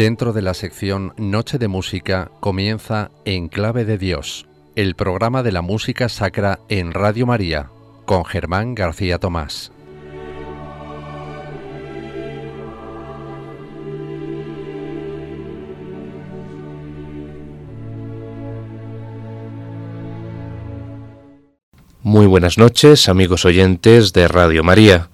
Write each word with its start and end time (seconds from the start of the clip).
Dentro 0.00 0.32
de 0.32 0.40
la 0.40 0.54
sección 0.54 1.12
Noche 1.18 1.58
de 1.58 1.68
Música 1.68 2.30
comienza 2.40 3.10
En 3.26 3.48
Clave 3.48 3.84
de 3.84 3.98
Dios, 3.98 4.46
el 4.74 4.94
programa 4.94 5.42
de 5.42 5.52
la 5.52 5.60
música 5.60 6.08
sacra 6.08 6.58
en 6.70 6.94
Radio 6.94 7.26
María, 7.26 7.68
con 8.06 8.24
Germán 8.24 8.74
García 8.74 9.18
Tomás. 9.18 9.72
Muy 22.02 22.24
buenas 22.24 22.56
noches, 22.56 23.10
amigos 23.10 23.44
oyentes 23.44 24.14
de 24.14 24.28
Radio 24.28 24.64
María. 24.64 25.10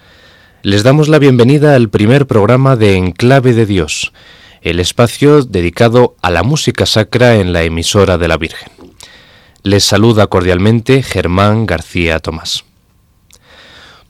Les 0.62 0.84
damos 0.84 1.08
la 1.08 1.18
bienvenida 1.18 1.74
al 1.74 1.88
primer 1.88 2.28
programa 2.28 2.76
de 2.76 2.94
Enclave 2.94 3.52
de 3.52 3.66
Dios, 3.66 4.12
el 4.66 4.80
espacio 4.80 5.42
dedicado 5.42 6.16
a 6.22 6.30
la 6.32 6.42
música 6.42 6.86
sacra 6.86 7.36
en 7.36 7.52
la 7.52 7.62
emisora 7.62 8.18
de 8.18 8.26
la 8.26 8.36
Virgen. 8.36 8.68
Les 9.62 9.84
saluda 9.84 10.26
cordialmente 10.26 11.04
Germán 11.04 11.66
García 11.66 12.18
Tomás. 12.18 12.64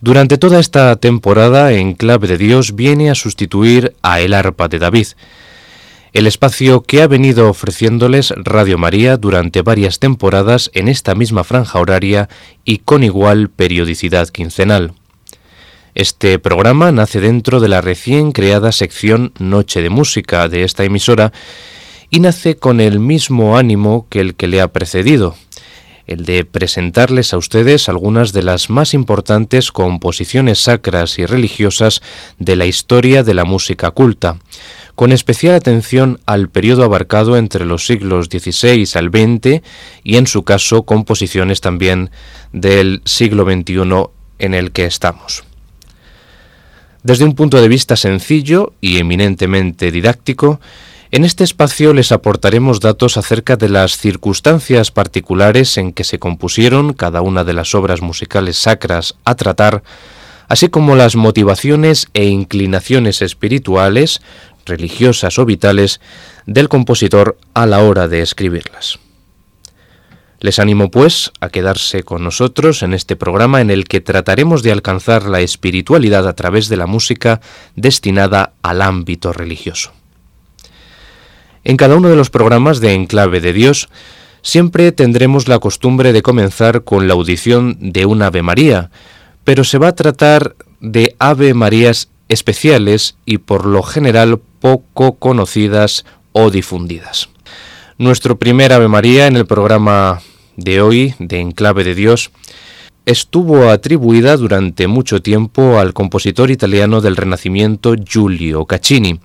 Durante 0.00 0.38
toda 0.38 0.58
esta 0.58 0.96
temporada, 0.96 1.74
Enclave 1.74 2.26
de 2.26 2.38
Dios 2.38 2.74
viene 2.74 3.10
a 3.10 3.14
sustituir 3.14 3.96
a 4.00 4.20
El 4.20 4.32
Arpa 4.32 4.68
de 4.68 4.78
David, 4.78 5.08
el 6.14 6.26
espacio 6.26 6.80
que 6.80 7.02
ha 7.02 7.06
venido 7.06 7.50
ofreciéndoles 7.50 8.32
Radio 8.34 8.78
María 8.78 9.18
durante 9.18 9.60
varias 9.60 9.98
temporadas 9.98 10.70
en 10.72 10.88
esta 10.88 11.14
misma 11.14 11.44
franja 11.44 11.78
horaria 11.78 12.30
y 12.64 12.78
con 12.78 13.04
igual 13.04 13.50
periodicidad 13.50 14.28
quincenal. 14.28 14.94
Este 15.96 16.38
programa 16.38 16.92
nace 16.92 17.22
dentro 17.22 17.58
de 17.58 17.68
la 17.68 17.80
recién 17.80 18.32
creada 18.32 18.70
sección 18.70 19.32
Noche 19.38 19.80
de 19.80 19.88
Música 19.88 20.46
de 20.46 20.62
esta 20.62 20.84
emisora 20.84 21.32
y 22.10 22.20
nace 22.20 22.56
con 22.56 22.82
el 22.82 23.00
mismo 23.00 23.56
ánimo 23.56 24.06
que 24.10 24.20
el 24.20 24.34
que 24.34 24.46
le 24.46 24.60
ha 24.60 24.70
precedido, 24.70 25.36
el 26.06 26.26
de 26.26 26.44
presentarles 26.44 27.32
a 27.32 27.38
ustedes 27.38 27.88
algunas 27.88 28.34
de 28.34 28.42
las 28.42 28.68
más 28.68 28.92
importantes 28.92 29.72
composiciones 29.72 30.60
sacras 30.60 31.18
y 31.18 31.24
religiosas 31.24 32.02
de 32.38 32.56
la 32.56 32.66
historia 32.66 33.22
de 33.22 33.32
la 33.32 33.46
música 33.46 33.90
culta, 33.90 34.36
con 34.96 35.12
especial 35.12 35.54
atención 35.54 36.20
al 36.26 36.50
periodo 36.50 36.84
abarcado 36.84 37.38
entre 37.38 37.64
los 37.64 37.86
siglos 37.86 38.26
XVI 38.26 38.86
al 38.96 39.08
XX 39.08 39.62
y 40.04 40.18
en 40.18 40.26
su 40.26 40.42
caso 40.42 40.82
composiciones 40.82 41.62
también 41.62 42.10
del 42.52 43.00
siglo 43.06 43.44
XXI 43.50 44.10
en 44.38 44.52
el 44.52 44.72
que 44.72 44.84
estamos. 44.84 45.46
Desde 47.06 47.24
un 47.24 47.36
punto 47.36 47.60
de 47.60 47.68
vista 47.68 47.94
sencillo 47.94 48.72
y 48.80 48.98
eminentemente 48.98 49.92
didáctico, 49.92 50.58
en 51.12 51.24
este 51.24 51.44
espacio 51.44 51.94
les 51.94 52.10
aportaremos 52.10 52.80
datos 52.80 53.16
acerca 53.16 53.54
de 53.54 53.68
las 53.68 53.96
circunstancias 53.96 54.90
particulares 54.90 55.76
en 55.76 55.92
que 55.92 56.02
se 56.02 56.18
compusieron 56.18 56.94
cada 56.94 57.22
una 57.22 57.44
de 57.44 57.52
las 57.52 57.76
obras 57.76 58.02
musicales 58.02 58.56
sacras 58.56 59.14
a 59.24 59.36
tratar, 59.36 59.84
así 60.48 60.68
como 60.68 60.96
las 60.96 61.14
motivaciones 61.14 62.08
e 62.12 62.24
inclinaciones 62.24 63.22
espirituales, 63.22 64.20
religiosas 64.64 65.38
o 65.38 65.44
vitales 65.44 66.00
del 66.46 66.68
compositor 66.68 67.38
a 67.54 67.66
la 67.66 67.84
hora 67.84 68.08
de 68.08 68.20
escribirlas. 68.20 68.98
Les 70.40 70.58
animo, 70.58 70.90
pues, 70.90 71.32
a 71.40 71.48
quedarse 71.48 72.02
con 72.02 72.22
nosotros 72.22 72.82
en 72.82 72.92
este 72.92 73.16
programa 73.16 73.60
en 73.60 73.70
el 73.70 73.84
que 73.84 74.00
trataremos 74.00 74.62
de 74.62 74.72
alcanzar 74.72 75.24
la 75.24 75.40
espiritualidad 75.40 76.28
a 76.28 76.34
través 76.34 76.68
de 76.68 76.76
la 76.76 76.86
música 76.86 77.40
destinada 77.74 78.52
al 78.62 78.82
ámbito 78.82 79.32
religioso. 79.32 79.92
En 81.64 81.76
cada 81.76 81.96
uno 81.96 82.08
de 82.08 82.16
los 82.16 82.30
programas 82.30 82.80
de 82.80 82.92
Enclave 82.92 83.40
de 83.40 83.52
Dios, 83.52 83.88
siempre 84.42 84.92
tendremos 84.92 85.48
la 85.48 85.58
costumbre 85.58 86.12
de 86.12 86.22
comenzar 86.22 86.84
con 86.84 87.08
la 87.08 87.14
audición 87.14 87.76
de 87.80 88.06
un 88.06 88.22
Ave 88.22 88.42
María, 88.42 88.90
pero 89.42 89.64
se 89.64 89.78
va 89.78 89.88
a 89.88 89.94
tratar 89.94 90.54
de 90.80 91.16
Ave 91.18 91.54
Marías 91.54 92.08
especiales 92.28 93.16
y 93.24 93.38
por 93.38 93.66
lo 93.66 93.82
general 93.82 94.38
poco 94.60 95.14
conocidas 95.14 96.04
o 96.32 96.50
difundidas. 96.50 97.28
Nuestro 97.98 98.38
primer 98.38 98.72
Ave 98.72 98.88
María 98.88 99.26
en 99.26 99.36
el 99.36 99.46
programa 99.46 100.20
de 100.56 100.80
hoy, 100.80 101.14
de 101.18 101.40
Enclave 101.40 101.84
de 101.84 101.94
Dios, 101.94 102.30
estuvo 103.04 103.70
atribuida 103.70 104.36
durante 104.36 104.88
mucho 104.88 105.22
tiempo 105.22 105.78
al 105.78 105.94
compositor 105.94 106.50
italiano 106.50 107.00
del 107.00 107.16
Renacimiento 107.16 107.94
Giulio 107.94 108.64
Caccini, 108.66 109.20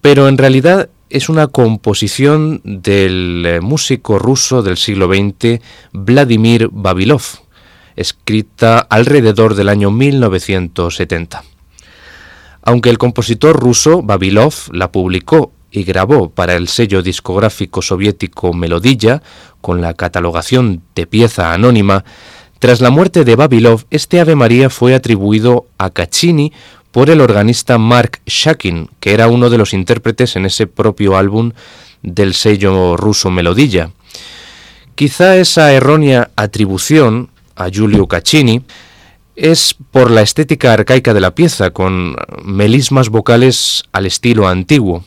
pero 0.00 0.28
en 0.28 0.38
realidad 0.38 0.88
es 1.10 1.28
una 1.28 1.46
composición 1.46 2.60
del 2.64 3.60
músico 3.62 4.18
ruso 4.18 4.62
del 4.62 4.76
siglo 4.76 5.08
XX 5.08 5.60
Vladimir 5.92 6.68
Babilov, 6.70 7.22
escrita 7.96 8.78
alrededor 8.78 9.54
del 9.54 9.68
año 9.68 9.90
1970. 9.90 11.44
Aunque 12.62 12.90
el 12.90 12.98
compositor 12.98 13.58
ruso 13.58 14.02
Babilov 14.02 14.54
la 14.72 14.90
publicó 14.90 15.52
y 15.74 15.82
grabó 15.82 16.30
para 16.30 16.54
el 16.54 16.68
sello 16.68 17.02
discográfico 17.02 17.82
soviético 17.82 18.54
Melodilla 18.54 19.22
con 19.60 19.80
la 19.80 19.94
catalogación 19.94 20.82
de 20.94 21.08
pieza 21.08 21.52
anónima, 21.52 22.04
tras 22.60 22.80
la 22.80 22.90
muerte 22.90 23.24
de 23.24 23.34
Babilov, 23.34 23.84
este 23.90 24.20
Ave 24.20 24.36
María 24.36 24.70
fue 24.70 24.94
atribuido 24.94 25.66
a 25.76 25.90
Caccini 25.90 26.52
por 26.92 27.10
el 27.10 27.20
organista 27.20 27.76
Mark 27.76 28.20
Shakin, 28.24 28.88
que 29.00 29.14
era 29.14 29.26
uno 29.26 29.50
de 29.50 29.58
los 29.58 29.74
intérpretes 29.74 30.36
en 30.36 30.46
ese 30.46 30.68
propio 30.68 31.16
álbum 31.16 31.50
del 32.02 32.34
sello 32.34 32.96
ruso 32.96 33.32
Melodilla. 33.32 33.90
Quizá 34.94 35.38
esa 35.38 35.72
errónea 35.72 36.30
atribución 36.36 37.30
a 37.56 37.68
Giulio 37.68 38.06
Caccini 38.06 38.62
es 39.34 39.74
por 39.90 40.12
la 40.12 40.22
estética 40.22 40.72
arcaica 40.72 41.12
de 41.12 41.20
la 41.20 41.34
pieza, 41.34 41.70
con 41.70 42.14
melismas 42.44 43.08
vocales 43.08 43.82
al 43.90 44.06
estilo 44.06 44.46
antiguo 44.46 45.04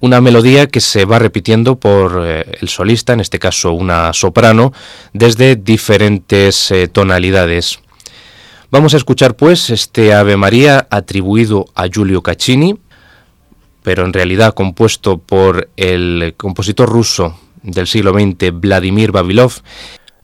una 0.00 0.20
melodía 0.20 0.66
que 0.66 0.80
se 0.80 1.04
va 1.04 1.18
repitiendo 1.18 1.76
por 1.76 2.22
eh, 2.24 2.58
el 2.60 2.68
solista, 2.68 3.12
en 3.12 3.20
este 3.20 3.38
caso 3.38 3.72
una 3.72 4.12
soprano, 4.12 4.72
desde 5.12 5.56
diferentes 5.56 6.70
eh, 6.70 6.88
tonalidades. 6.88 7.78
Vamos 8.70 8.94
a 8.94 8.96
escuchar 8.96 9.36
pues 9.36 9.70
este 9.70 10.14
Ave 10.14 10.36
María 10.36 10.86
atribuido 10.90 11.66
a 11.74 11.88
Giulio 11.88 12.22
Caccini, 12.22 12.78
pero 13.82 14.04
en 14.04 14.12
realidad 14.12 14.54
compuesto 14.54 15.18
por 15.18 15.68
el 15.76 16.34
compositor 16.36 16.88
ruso 16.88 17.38
del 17.62 17.86
siglo 17.86 18.12
XX 18.12 18.52
Vladimir 18.52 19.12
Babilov 19.12 19.52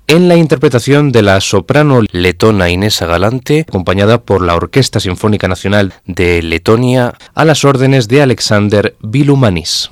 en 0.08 0.28
la 0.28 0.36
interpretación 0.36 1.10
de 1.10 1.22
la 1.22 1.40
soprano 1.40 2.00
letona 2.12 2.70
Inesa 2.70 3.06
Galante, 3.06 3.64
acompañada 3.68 4.22
por 4.22 4.42
la 4.42 4.54
Orquesta 4.54 5.00
Sinfónica 5.00 5.48
Nacional 5.48 5.94
de 6.04 6.42
Letonia, 6.42 7.14
a 7.34 7.44
las 7.44 7.64
órdenes 7.64 8.06
de 8.08 8.22
Alexander 8.22 8.96
Vilumanis. 9.00 9.90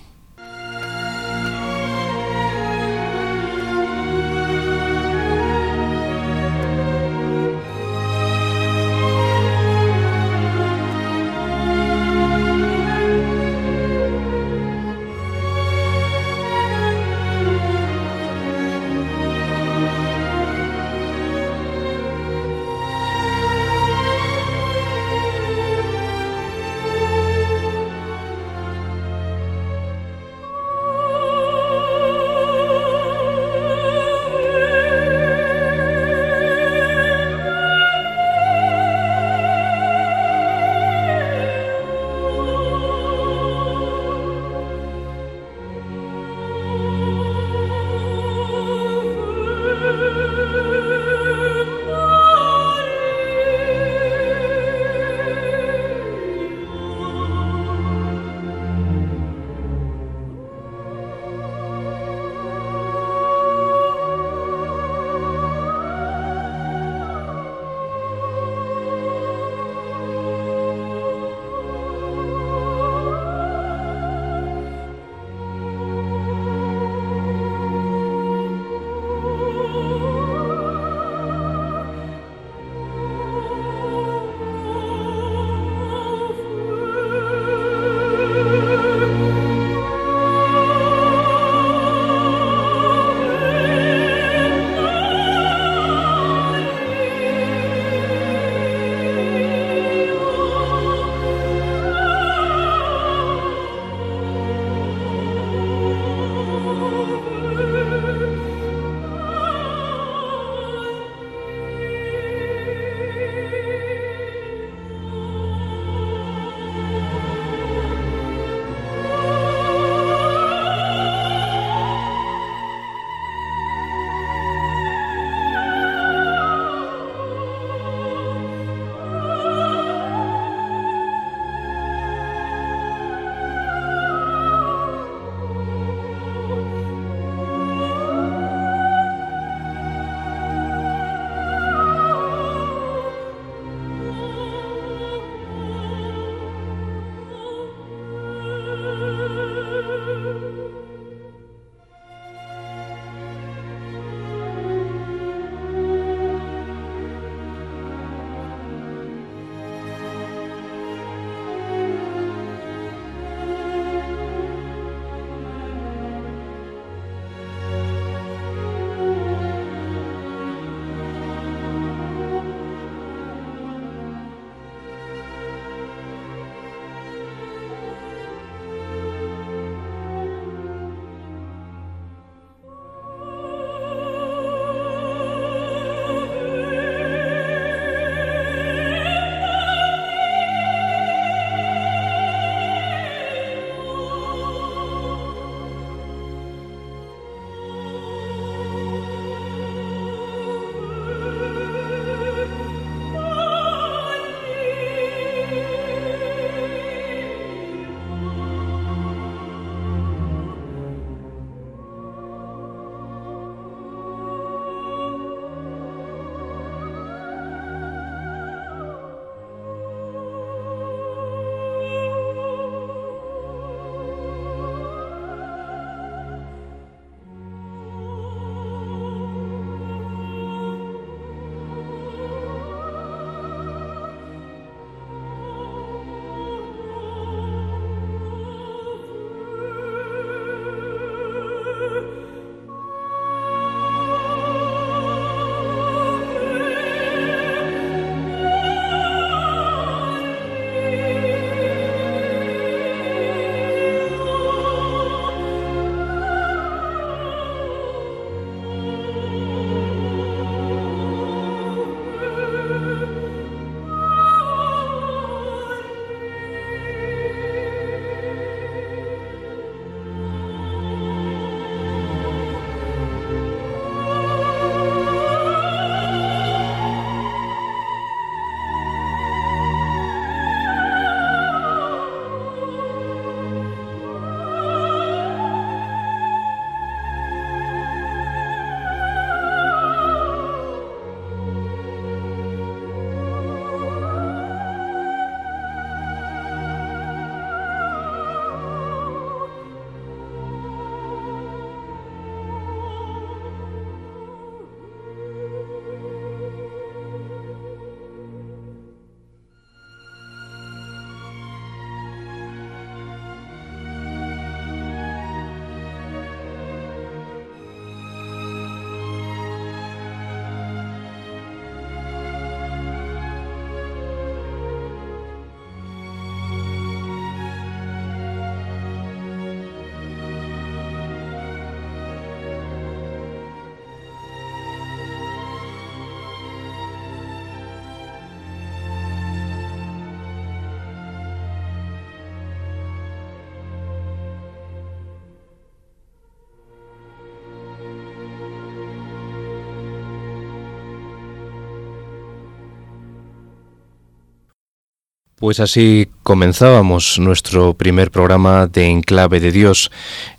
Pues 355.44 355.60
así 355.60 356.08
comenzábamos 356.22 357.18
nuestro 357.18 357.74
primer 357.74 358.10
programa 358.10 358.66
de 358.66 358.86
Enclave 358.86 359.40
de 359.40 359.52
Dios 359.52 359.90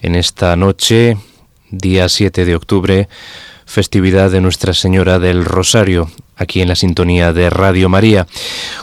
en 0.02 0.16
esta 0.16 0.56
noche, 0.56 1.16
día 1.70 2.10
7 2.10 2.44
de 2.44 2.56
octubre, 2.56 3.08
festividad 3.68 4.32
de 4.32 4.42
Nuestra 4.42 4.74
Señora 4.74 5.20
del 5.20 5.46
Rosario, 5.46 6.10
aquí 6.36 6.60
en 6.60 6.70
la 6.70 6.76
sintonía 6.76 7.34
de 7.34 7.52
Radio 7.52 7.88
María, 7.88 8.26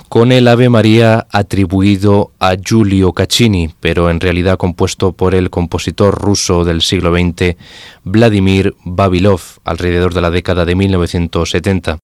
con 0.09 0.31
el 0.31 0.47
Ave 0.47 0.69
María 0.69 1.27
atribuido 1.33 2.31
a 2.39 2.55
Giulio 2.55 3.13
Caccini, 3.15 3.75
pero 3.81 4.09
en 4.09 4.21
realidad 4.21 4.59
compuesto 4.59 5.15
por 5.15 5.35
el 5.35 5.51
compositor 5.51 6.15
ruso 6.15 6.65
del 6.65 6.83
siglo 6.83 7.13
XX, 7.13 7.57
Vladimir 8.05 8.77
Babilov, 8.85 9.41
alrededor 9.65 10.15
de 10.15 10.21
la 10.21 10.31
década 10.31 10.65
de 10.65 10.77
1970. 10.77 11.99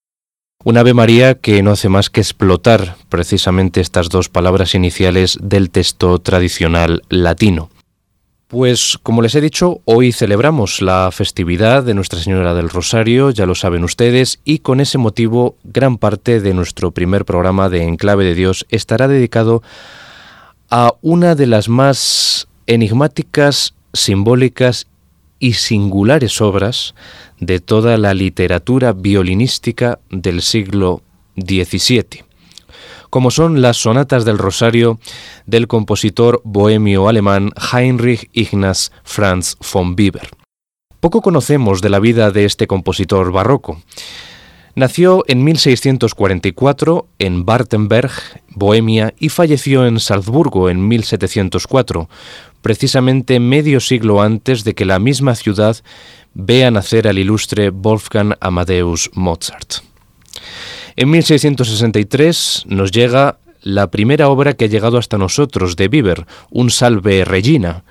Un 0.64 0.76
Ave 0.76 0.92
María 0.92 1.36
que 1.36 1.62
no 1.62 1.70
hace 1.70 1.88
más 1.88 2.10
que 2.10 2.20
explotar 2.20 2.96
precisamente 3.08 3.80
estas 3.80 4.08
dos 4.08 4.28
palabras 4.28 4.74
iniciales 4.74 5.38
del 5.40 5.70
texto 5.70 6.18
tradicional 6.18 7.02
latino. 7.08 7.70
Pues 8.48 8.98
como 9.04 9.22
les 9.22 9.36
he 9.36 9.40
dicho, 9.40 9.82
hoy 9.84 10.10
celebramos 10.10 10.82
la 10.82 11.10
festividad 11.12 11.84
de 11.84 11.94
Nuestra 11.94 12.18
Señora 12.18 12.54
del 12.54 12.70
Rosario, 12.70 13.30
ya 13.30 13.46
lo 13.46 13.54
saben 13.54 13.84
ustedes, 13.84 14.40
y 14.44 14.58
con 14.58 14.80
ese 14.80 14.98
motivo 14.98 15.56
gran 15.62 15.96
parte 15.96 16.40
de 16.40 16.54
nuestro 16.54 16.90
primer 16.90 17.24
programa 17.24 17.68
de 17.68 17.84
Enclave 17.84 18.24
de 18.24 18.34
Dios 18.34 18.66
estará 18.68 19.06
dedicado 19.06 19.62
a 20.70 20.92
una 21.02 21.36
de 21.36 21.46
las 21.46 21.68
más 21.68 22.48
enigmáticas, 22.66 23.74
simbólicas 23.92 24.88
y 25.38 25.54
singulares 25.54 26.40
obras 26.40 26.94
de 27.40 27.60
toda 27.60 27.96
la 27.98 28.14
literatura 28.14 28.92
violinística 28.92 29.98
del 30.10 30.42
siglo 30.42 31.02
XVII, 31.36 32.24
como 33.10 33.30
son 33.30 33.62
las 33.62 33.76
sonatas 33.78 34.24
del 34.24 34.38
Rosario 34.38 34.98
del 35.46 35.66
compositor 35.68 36.40
bohemio 36.44 37.08
alemán 37.08 37.50
Heinrich 37.72 38.28
Ignaz 38.32 38.90
Franz 39.04 39.56
von 39.72 39.96
Bieber. 39.96 40.28
Poco 41.00 41.22
conocemos 41.22 41.80
de 41.80 41.90
la 41.90 42.00
vida 42.00 42.32
de 42.32 42.44
este 42.44 42.66
compositor 42.66 43.30
barroco. 43.30 43.80
Nació 44.74 45.24
en 45.26 45.42
1644 45.42 47.08
en 47.18 47.44
Bartenberg, 47.44 48.12
Bohemia, 48.50 49.12
y 49.18 49.28
falleció 49.28 49.86
en 49.86 49.98
Salzburgo 49.98 50.70
en 50.70 50.86
1704, 50.86 52.08
precisamente 52.62 53.40
medio 53.40 53.80
siglo 53.80 54.22
antes 54.22 54.64
de 54.64 54.74
que 54.74 54.84
la 54.84 54.98
misma 54.98 55.34
ciudad 55.34 55.76
vea 56.34 56.70
nacer 56.70 57.08
al 57.08 57.18
ilustre 57.18 57.70
Wolfgang 57.70 58.34
Amadeus 58.40 59.10
Mozart. 59.14 59.82
En 60.96 61.10
1663 61.10 62.64
nos 62.66 62.90
llega 62.90 63.38
la 63.62 63.90
primera 63.90 64.28
obra 64.28 64.54
que 64.54 64.64
ha 64.64 64.68
llegado 64.68 64.98
hasta 64.98 65.18
nosotros 65.18 65.76
de 65.76 65.88
Bieber, 65.88 66.26
un 66.50 66.70
Salve 66.70 67.24
Regina. 67.24 67.84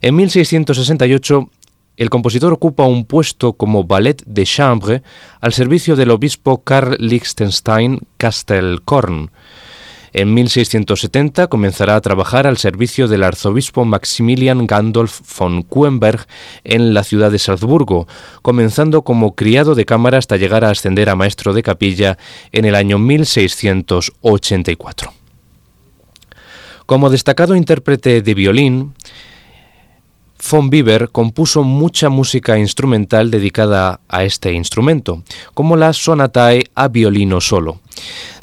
En 0.00 0.16
1668 0.16 1.50
el 1.98 2.10
compositor 2.10 2.52
ocupa 2.52 2.84
un 2.84 3.04
puesto 3.04 3.54
como 3.54 3.82
ballet 3.82 4.22
de 4.24 4.44
chambre 4.44 5.02
al 5.40 5.52
servicio 5.52 5.96
del 5.96 6.12
obispo 6.12 6.62
Karl 6.62 6.96
Liechtenstein 7.00 8.00
Kastelkorn. 8.16 9.32
En 10.12 10.34
1670 10.34 11.46
comenzará 11.48 11.96
a 11.96 12.00
trabajar 12.00 12.46
al 12.46 12.56
servicio 12.56 13.08
del 13.08 13.24
arzobispo 13.24 13.84
Maximilian 13.84 14.64
Gandolf 14.66 15.20
von 15.38 15.62
Kuenberg 15.62 16.26
en 16.64 16.94
la 16.94 17.04
ciudad 17.04 17.30
de 17.30 17.38
Salzburgo, 17.38 18.08
comenzando 18.42 19.02
como 19.02 19.34
criado 19.34 19.74
de 19.74 19.84
cámara 19.84 20.16
hasta 20.18 20.36
llegar 20.36 20.64
a 20.64 20.70
ascender 20.70 21.10
a 21.10 21.16
maestro 21.16 21.52
de 21.52 21.62
capilla 21.62 22.16
en 22.52 22.64
el 22.64 22.74
año 22.74 22.98
1684. 22.98 25.12
Como 26.86 27.10
destacado 27.10 27.54
intérprete 27.54 28.22
de 28.22 28.34
violín, 28.34 28.94
Von 30.50 30.70
Bieber 30.70 31.10
compuso 31.10 31.64
mucha 31.64 32.08
música 32.08 32.58
instrumental 32.58 33.30
dedicada 33.30 34.00
a 34.08 34.24
este 34.24 34.52
instrumento, 34.52 35.22
como 35.52 35.76
la 35.76 35.92
Sonatae 35.92 36.64
a 36.74 36.88
violino 36.88 37.40
solo. 37.40 37.80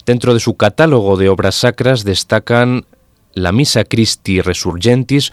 Dentro 0.06 0.34
de 0.34 0.40
su 0.40 0.56
catálogo 0.56 1.18
de 1.18 1.30
obras 1.30 1.56
sacras 1.56 2.04
destacan 2.04 2.86
la 3.34 3.52
Misa 3.52 3.84
Christi 3.84 4.42
Resurgentis 4.42 5.32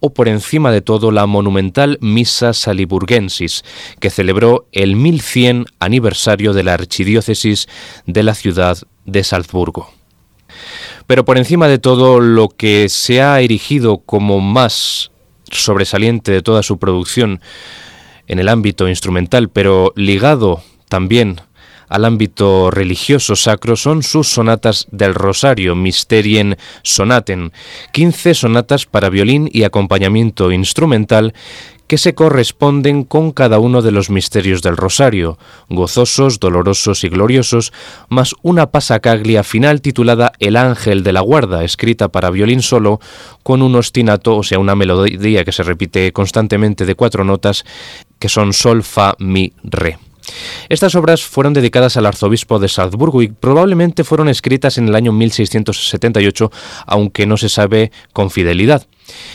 o 0.00 0.12
por 0.12 0.28
encima 0.28 0.70
de 0.70 0.82
todo 0.82 1.10
la 1.10 1.26
monumental 1.26 1.98
Misa 2.00 2.52
Saliburgensis, 2.52 3.64
que 4.00 4.10
celebró 4.10 4.66
el 4.72 4.96
1100 4.96 5.66
aniversario 5.78 6.52
de 6.52 6.62
la 6.62 6.74
archidiócesis 6.74 7.68
de 8.06 8.22
la 8.22 8.34
ciudad 8.34 8.78
de 9.06 9.24
Salzburgo. 9.24 9.90
Pero 11.06 11.24
por 11.24 11.38
encima 11.38 11.68
de 11.68 11.78
todo, 11.78 12.20
lo 12.20 12.48
que 12.48 12.88
se 12.88 13.22
ha 13.22 13.40
erigido 13.40 13.98
como 13.98 14.40
más 14.40 15.10
sobresaliente 15.50 16.32
de 16.32 16.42
toda 16.42 16.62
su 16.62 16.78
producción 16.78 17.40
en 18.26 18.38
el 18.38 18.48
ámbito 18.48 18.88
instrumental, 18.88 19.50
pero 19.50 19.92
ligado 19.96 20.62
también 20.88 21.40
al 21.94 22.04
ámbito 22.04 22.72
religioso 22.72 23.36
sacro 23.36 23.76
son 23.76 24.02
sus 24.02 24.26
sonatas 24.26 24.88
del 24.90 25.14
Rosario, 25.14 25.76
Mysterien 25.76 26.56
Sonaten, 26.82 27.52
15 27.92 28.34
sonatas 28.34 28.84
para 28.84 29.10
violín 29.10 29.48
y 29.52 29.62
acompañamiento 29.62 30.50
instrumental 30.50 31.34
que 31.86 31.96
se 31.96 32.16
corresponden 32.16 33.04
con 33.04 33.30
cada 33.30 33.60
uno 33.60 33.80
de 33.80 33.92
los 33.92 34.10
misterios 34.10 34.60
del 34.60 34.76
Rosario, 34.76 35.38
gozosos, 35.68 36.40
dolorosos 36.40 37.04
y 37.04 37.08
gloriosos, 37.08 37.72
más 38.08 38.34
una 38.42 38.72
pasacaglia 38.72 39.44
final 39.44 39.80
titulada 39.80 40.32
El 40.40 40.56
Ángel 40.56 41.04
de 41.04 41.12
la 41.12 41.20
Guarda, 41.20 41.62
escrita 41.62 42.08
para 42.08 42.30
violín 42.30 42.62
solo, 42.62 42.98
con 43.44 43.62
un 43.62 43.76
ostinato, 43.76 44.36
o 44.36 44.42
sea, 44.42 44.58
una 44.58 44.74
melodía 44.74 45.44
que 45.44 45.52
se 45.52 45.62
repite 45.62 46.12
constantemente 46.12 46.86
de 46.86 46.96
cuatro 46.96 47.22
notas, 47.22 47.64
que 48.18 48.28
son 48.28 48.52
Sol, 48.52 48.82
Fa, 48.82 49.14
Mi, 49.20 49.52
Re. 49.62 49.96
Estas 50.68 50.94
obras 50.94 51.22
fueron 51.22 51.52
dedicadas 51.52 51.96
al 51.96 52.06
arzobispo 52.06 52.58
de 52.58 52.68
Salzburgo 52.68 53.22
y 53.22 53.28
probablemente 53.28 54.04
fueron 54.04 54.28
escritas 54.28 54.78
en 54.78 54.88
el 54.88 54.94
año 54.94 55.12
1678, 55.12 56.50
aunque 56.86 57.26
no 57.26 57.36
se 57.36 57.48
sabe 57.48 57.92
con 58.12 58.30
fidelidad. 58.30 58.86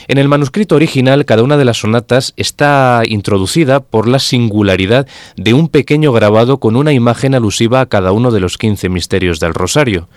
En 0.08 0.18
el 0.18 0.28
manuscrito 0.28 0.76
original, 0.76 1.26
cada 1.26 1.44
una 1.44 1.58
de 1.58 1.66
las 1.66 1.78
sonatas 1.78 2.34
está 2.38 3.04
introducida 3.06 3.82
por 3.82 4.08
la 4.08 4.20
singularidad 4.20 5.08
de 5.36 5.54
un 5.54 5.68
pequeño 5.68 6.12
grabado 6.12 6.60
con 6.60 6.76
una 6.76 6.94
imagen 6.94 7.36
alusiva 7.36 7.82
a 7.82 7.86
cada 7.86 8.12
uno 8.12 8.32
de 8.32 8.40
los 8.40 8.58
15 8.58 8.90
misterios 8.90 9.40
del 9.40 9.54
Rosario. 9.54 10.10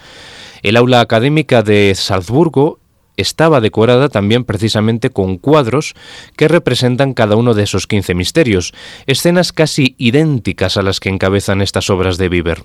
El 0.62 0.76
aula 0.76 1.00
académica 1.00 1.62
de 1.62 1.92
Salzburgo 1.94 2.78
estaba 3.16 3.61
decorada 3.61 4.09
también 4.09 4.45
precisamente 4.45 5.11
con 5.11 5.38
cuadros 5.38 5.95
que 6.37 6.49
representan 6.49 7.14
cada 7.14 7.37
uno 7.37 7.54
de 7.54 7.64
esos 7.64 7.87
15 7.87 8.14
misterios, 8.14 8.73
escenas 9.07 9.52
casi 9.52 9.95
idénticas 9.99 10.76
a 10.76 10.83
las 10.83 11.00
que 11.00 11.09
encabezan 11.09 11.62
estas 11.62 11.90
obras 11.90 12.19
de 12.19 12.28
Bieber. 12.28 12.64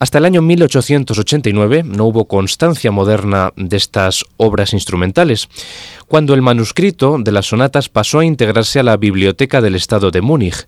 Hasta 0.00 0.16
el 0.16 0.24
año 0.24 0.40
1889 0.40 1.82
no 1.82 2.06
hubo 2.06 2.24
constancia 2.24 2.90
moderna 2.90 3.52
de 3.56 3.76
estas 3.76 4.24
obras 4.38 4.72
instrumentales, 4.72 5.50
cuando 6.08 6.32
el 6.32 6.40
manuscrito 6.40 7.18
de 7.18 7.32
las 7.32 7.48
sonatas 7.48 7.90
pasó 7.90 8.20
a 8.20 8.24
integrarse 8.24 8.80
a 8.80 8.82
la 8.82 8.96
Biblioteca 8.96 9.60
del 9.60 9.74
Estado 9.74 10.10
de 10.10 10.22
Múnich, 10.22 10.66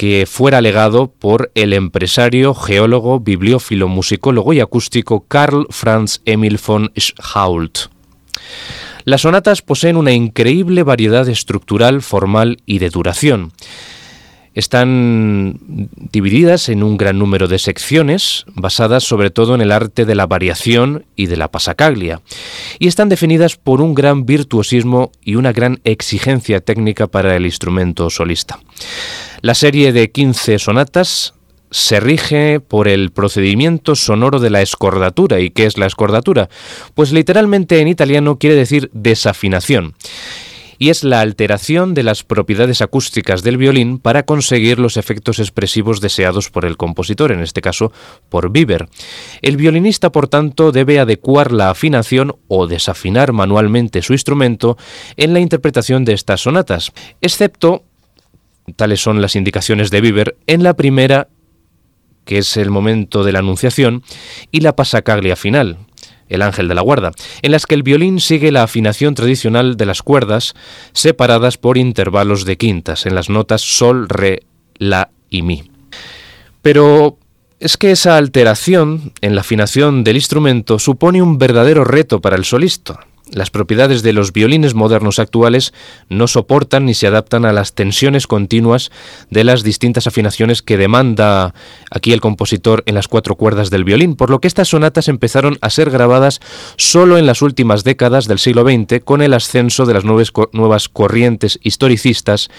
que 0.00 0.24
fuera 0.24 0.62
legado 0.62 1.12
por 1.12 1.52
el 1.54 1.74
empresario, 1.74 2.54
geólogo, 2.54 3.20
bibliófilo, 3.20 3.86
musicólogo 3.86 4.54
y 4.54 4.60
acústico 4.60 5.26
Karl 5.28 5.66
Franz 5.68 6.22
Emil 6.24 6.58
von 6.66 6.90
Schault. 6.98 7.90
Las 9.04 9.20
sonatas 9.20 9.60
poseen 9.60 9.98
una 9.98 10.12
increíble 10.12 10.84
variedad 10.84 11.28
estructural, 11.28 12.00
formal 12.00 12.62
y 12.64 12.78
de 12.78 12.88
duración. 12.88 13.52
Están 14.54 15.60
divididas 16.10 16.68
en 16.68 16.82
un 16.82 16.96
gran 16.96 17.18
número 17.18 17.46
de 17.46 17.58
secciones, 17.58 18.44
basadas 18.48 19.04
sobre 19.04 19.30
todo 19.30 19.54
en 19.54 19.60
el 19.60 19.70
arte 19.70 20.04
de 20.04 20.16
la 20.16 20.26
variación 20.26 21.06
y 21.14 21.26
de 21.26 21.36
la 21.36 21.48
pasacaglia, 21.48 22.20
y 22.80 22.88
están 22.88 23.08
definidas 23.08 23.56
por 23.56 23.80
un 23.80 23.94
gran 23.94 24.26
virtuosismo 24.26 25.12
y 25.24 25.36
una 25.36 25.52
gran 25.52 25.80
exigencia 25.84 26.60
técnica 26.60 27.06
para 27.06 27.36
el 27.36 27.46
instrumento 27.46 28.10
solista. 28.10 28.58
La 29.40 29.54
serie 29.54 29.92
de 29.92 30.10
15 30.10 30.58
sonatas 30.58 31.34
se 31.70 32.00
rige 32.00 32.60
por 32.60 32.88
el 32.88 33.12
procedimiento 33.12 33.94
sonoro 33.94 34.40
de 34.40 34.50
la 34.50 34.62
escordatura. 34.62 35.40
¿Y 35.40 35.50
qué 35.50 35.66
es 35.66 35.78
la 35.78 35.86
escordatura? 35.86 36.48
Pues 36.94 37.12
literalmente 37.12 37.80
en 37.80 37.88
italiano 37.88 38.38
quiere 38.38 38.56
decir 38.56 38.90
desafinación 38.92 39.94
y 40.80 40.88
es 40.88 41.04
la 41.04 41.20
alteración 41.20 41.92
de 41.92 42.02
las 42.02 42.24
propiedades 42.24 42.80
acústicas 42.80 43.42
del 43.42 43.58
violín 43.58 43.98
para 43.98 44.22
conseguir 44.22 44.78
los 44.78 44.96
efectos 44.96 45.38
expresivos 45.38 46.00
deseados 46.00 46.48
por 46.48 46.64
el 46.64 46.78
compositor, 46.78 47.32
en 47.32 47.40
este 47.40 47.60
caso 47.60 47.92
por 48.30 48.50
Bieber. 48.50 48.88
El 49.42 49.58
violinista, 49.58 50.10
por 50.10 50.26
tanto, 50.26 50.72
debe 50.72 50.98
adecuar 50.98 51.52
la 51.52 51.68
afinación 51.68 52.34
o 52.48 52.66
desafinar 52.66 53.34
manualmente 53.34 54.00
su 54.00 54.14
instrumento 54.14 54.78
en 55.18 55.34
la 55.34 55.40
interpretación 55.40 56.06
de 56.06 56.14
estas 56.14 56.40
sonatas, 56.40 56.92
excepto, 57.20 57.84
tales 58.74 59.02
son 59.02 59.20
las 59.20 59.36
indicaciones 59.36 59.90
de 59.90 60.00
Bieber, 60.00 60.38
en 60.46 60.62
la 60.62 60.74
primera 60.74 61.28
que 62.24 62.38
es 62.38 62.56
el 62.56 62.70
momento 62.70 63.24
de 63.24 63.32
la 63.32 63.40
anunciación, 63.40 64.02
y 64.50 64.60
la 64.60 64.76
pasacaglia 64.76 65.36
final, 65.36 65.78
El 66.30 66.42
Ángel 66.42 66.68
de 66.68 66.74
la 66.74 66.80
Guarda, 66.80 67.12
en 67.42 67.52
las 67.52 67.66
que 67.66 67.74
el 67.74 67.82
violín 67.82 68.20
sigue 68.20 68.50
la 68.50 68.62
afinación 68.62 69.14
tradicional 69.14 69.76
de 69.76 69.86
las 69.86 70.02
cuerdas, 70.02 70.54
separadas 70.92 71.58
por 71.58 71.76
intervalos 71.76 72.46
de 72.46 72.56
quintas, 72.56 73.04
en 73.04 73.14
las 73.14 73.28
notas 73.28 73.60
Sol, 73.60 74.08
Re, 74.08 74.44
La 74.78 75.10
y 75.28 75.42
Mi. 75.42 75.70
Pero 76.62 77.18
es 77.58 77.76
que 77.76 77.90
esa 77.90 78.16
alteración 78.16 79.12
en 79.20 79.34
la 79.34 79.42
afinación 79.42 80.02
del 80.02 80.16
instrumento 80.16 80.78
supone 80.78 81.20
un 81.20 81.36
verdadero 81.36 81.84
reto 81.84 82.20
para 82.20 82.36
el 82.36 82.46
solista, 82.46 83.00
las 83.32 83.50
propiedades 83.50 84.02
de 84.02 84.12
los 84.12 84.32
violines 84.32 84.74
modernos 84.74 85.18
actuales 85.18 85.72
no 86.08 86.26
soportan 86.26 86.86
ni 86.86 86.94
se 86.94 87.06
adaptan 87.06 87.44
a 87.44 87.52
las 87.52 87.74
tensiones 87.74 88.26
continuas 88.26 88.90
de 89.30 89.44
las 89.44 89.62
distintas 89.62 90.06
afinaciones 90.06 90.62
que 90.62 90.76
demanda 90.76 91.54
aquí 91.90 92.12
el 92.12 92.20
compositor 92.20 92.82
en 92.86 92.94
las 92.94 93.08
cuatro 93.08 93.36
cuerdas 93.36 93.70
del 93.70 93.84
violín, 93.84 94.16
por 94.16 94.30
lo 94.30 94.40
que 94.40 94.48
estas 94.48 94.68
sonatas 94.68 95.08
empezaron 95.08 95.58
a 95.60 95.70
ser 95.70 95.90
grabadas 95.90 96.40
solo 96.76 97.18
en 97.18 97.26
las 97.26 97.42
últimas 97.42 97.84
décadas 97.84 98.26
del 98.26 98.38
siglo 98.38 98.64
XX 98.64 99.02
con 99.04 99.22
el 99.22 99.34
ascenso 99.34 99.86
de 99.86 99.94
las 99.94 100.04
nuevas 100.04 100.88
corrientes 100.88 101.58
historicistas 101.62 102.50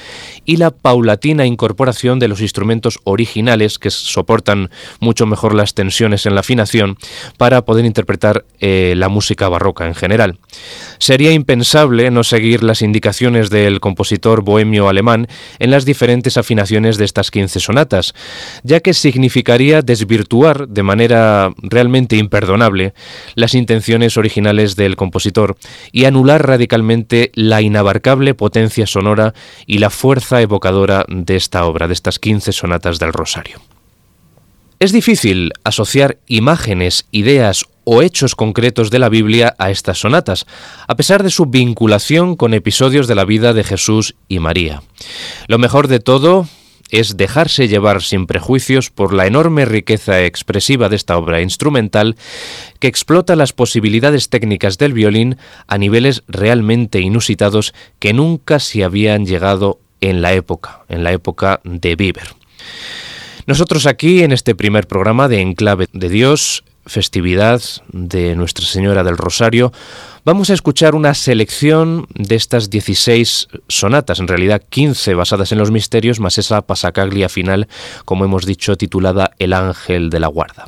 y 0.46 0.58
la 0.58 0.72
paulatina 0.72 1.46
incorporación 1.46 2.20
de 2.20 2.28
los 2.28 2.42
instrumentos 2.42 3.00
originales 3.04 3.78
que 3.80 3.90
soportan 3.90 4.70
mucho 5.00 5.26
mejor 5.26 5.54
las 5.54 5.74
tensiones 5.74 6.26
en 6.26 6.36
la 6.36 6.42
afinación 6.42 6.98
para 7.38 7.64
poder 7.66 7.86
interpretar 7.86 8.46
eh, 8.60 8.94
la 8.96 9.10
música 9.10 9.50
barroca 9.50 9.88
en 9.88 9.96
general. 9.96 10.38
Sería 10.98 11.32
impensable 11.32 12.12
no 12.12 12.24
seguir 12.24 12.64
las 12.64 12.82
indicaciones 12.82 13.50
del 13.50 13.80
compositor 13.80 14.44
bohemio 14.44 14.88
alemán 14.88 15.28
en 15.60 15.72
las 15.72 15.86
diferentes 15.86 16.38
afinaciones 16.38 16.98
de 16.98 17.06
estas 17.06 17.32
15 17.32 17.60
sonatas, 17.60 18.14
ya 18.64 18.80
que 18.80 18.94
significaría 18.94 19.82
desvirtuar 19.82 20.68
de 20.68 20.84
manera 20.84 21.52
realmente 21.58 22.18
imperdonable 22.18 22.94
las 23.36 23.54
intenciones 23.54 24.18
originales 24.18 24.76
del 24.76 24.96
compositor 24.96 25.58
y 25.92 26.06
anular 26.06 26.46
radicalmente 26.46 27.32
la 27.34 27.62
inabarcable 27.62 28.34
potencia 28.34 28.86
sonora 28.88 29.34
y 29.66 29.80
la 29.80 29.90
fuerza 29.90 30.42
evocadora 30.42 31.06
de 31.08 31.36
esta 31.36 31.66
obra, 31.66 31.88
de 31.88 31.94
estas 31.94 32.20
15 32.20 32.52
sonatas 32.52 33.00
del 33.00 33.14
Rosario. 33.14 33.60
Es 34.80 34.92
difícil 34.92 35.52
asociar 35.64 36.18
imágenes, 36.26 37.06
ideas 37.12 37.66
o 37.84 38.02
hechos 38.02 38.36
concretos 38.36 38.92
de 38.92 39.00
la 39.00 39.10
Biblia 39.10 39.56
a 39.58 39.72
estas 39.72 40.00
sonatas, 40.00 40.46
a 40.88 40.96
pesar 40.96 41.24
de 41.24 41.30
su 41.30 41.46
vinculación 41.46 42.36
con 42.36 42.54
episodios 42.54 43.08
de 43.08 43.16
la 43.16 43.26
vida 43.26 43.54
de 43.54 43.64
Jesús 43.64 44.16
y 44.28 44.40
María. 44.40 44.84
Lo 45.48 45.58
mejor 45.58 45.88
de 45.88 46.00
todo 46.00 46.48
es 46.92 47.18
dejarse 47.18 47.68
llevar 47.68 48.02
sin 48.02 48.28
prejuicios 48.28 48.90
por 48.90 49.14
la 49.14 49.26
enorme 49.26 49.66
riqueza 49.66 50.24
expresiva 50.24 50.90
de 50.90 50.98
esta 50.98 51.18
obra 51.18 51.42
instrumental 51.42 52.18
que 52.80 52.88
explota 52.88 53.36
las 53.36 53.54
posibilidades 53.54 54.30
técnicas 54.30 54.78
del 54.78 54.94
violín 54.94 55.38
a 55.68 55.78
niveles 55.78 56.24
realmente 56.28 57.00
inusitados 57.00 57.74
que 58.00 58.14
nunca 58.14 58.60
se 58.60 58.84
habían 58.84 59.26
llegado 59.26 59.80
en 60.02 60.22
la 60.22 60.34
época, 60.34 60.82
en 60.90 61.04
la 61.04 61.14
época 61.14 61.62
de 61.64 61.96
Bieber. 61.96 62.36
Nosotros 63.48 63.88
aquí, 63.88 64.22
en 64.24 64.32
este 64.32 64.54
primer 64.54 64.88
programa 64.88 65.28
de 65.28 65.42
Enclave 65.42 65.88
de 65.94 66.10
Dios, 66.10 66.64
festividad 66.86 67.62
de 67.92 68.36
Nuestra 68.36 68.66
Señora 68.66 69.04
del 69.04 69.18
Rosario, 69.18 69.72
vamos 70.26 70.50
a 70.50 70.54
escuchar 70.54 70.96
una 70.96 71.14
selección 71.14 72.08
de 72.16 72.36
estas 72.36 72.70
16 72.70 73.48
sonatas, 73.68 74.20
en 74.20 74.28
realidad 74.28 74.62
15 74.70 75.14
basadas 75.16 75.52
en 75.52 75.58
los 75.58 75.72
misterios, 75.72 76.20
más 76.20 76.38
esa 76.38 76.62
pasacaglia 76.62 77.30
final, 77.30 77.68
como 78.06 78.26
hemos 78.26 78.46
dicho, 78.46 78.76
titulada 78.78 79.32
El 79.40 79.54
Ángel 79.54 80.10
de 80.10 80.20
la 80.20 80.28
Guarda. 80.28 80.66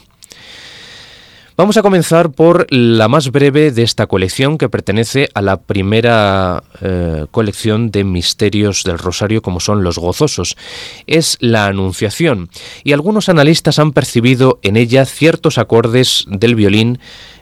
Vamos 1.55 1.77
a 1.77 1.83
comenzar 1.83 2.31
por 2.31 2.65
la 2.71 3.07
más 3.07 3.31
breve 3.31 3.71
de 3.71 3.83
esta 3.83 4.07
colección 4.07 4.57
que 4.57 4.69
pertenece 4.69 5.29
a 5.35 5.41
la 5.43 5.57
primera 5.57 6.63
eh, 6.81 7.27
colección 7.29 7.91
de 7.91 8.03
misterios 8.03 8.83
del 8.83 8.97
Rosario 8.97 9.43
como 9.43 9.59
son 9.59 9.83
los 9.83 9.99
gozosos. 9.99 10.57
Es 11.05 11.37
la 11.41 11.67
Anunciación 11.67 12.49
y 12.83 12.93
algunos 12.93 13.29
analistas 13.29 13.77
han 13.77 13.91
percibido 13.91 14.57
en 14.63 14.77
ella 14.77 15.05
ciertos 15.05 15.59
acordes 15.59 16.25
del 16.27 16.55
violín 16.55 16.97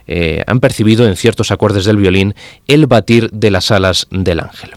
eh, 0.07 0.43
han 0.45 0.59
percibido 0.59 1.07
en 1.07 1.15
ciertos 1.15 1.51
acordes 1.51 1.85
del 1.85 1.95
violín 1.95 2.35
el 2.67 2.87
batir 2.87 3.29
de 3.31 3.49
las 3.49 3.71
alas 3.71 4.07
del 4.11 4.41
ángel. 4.41 4.71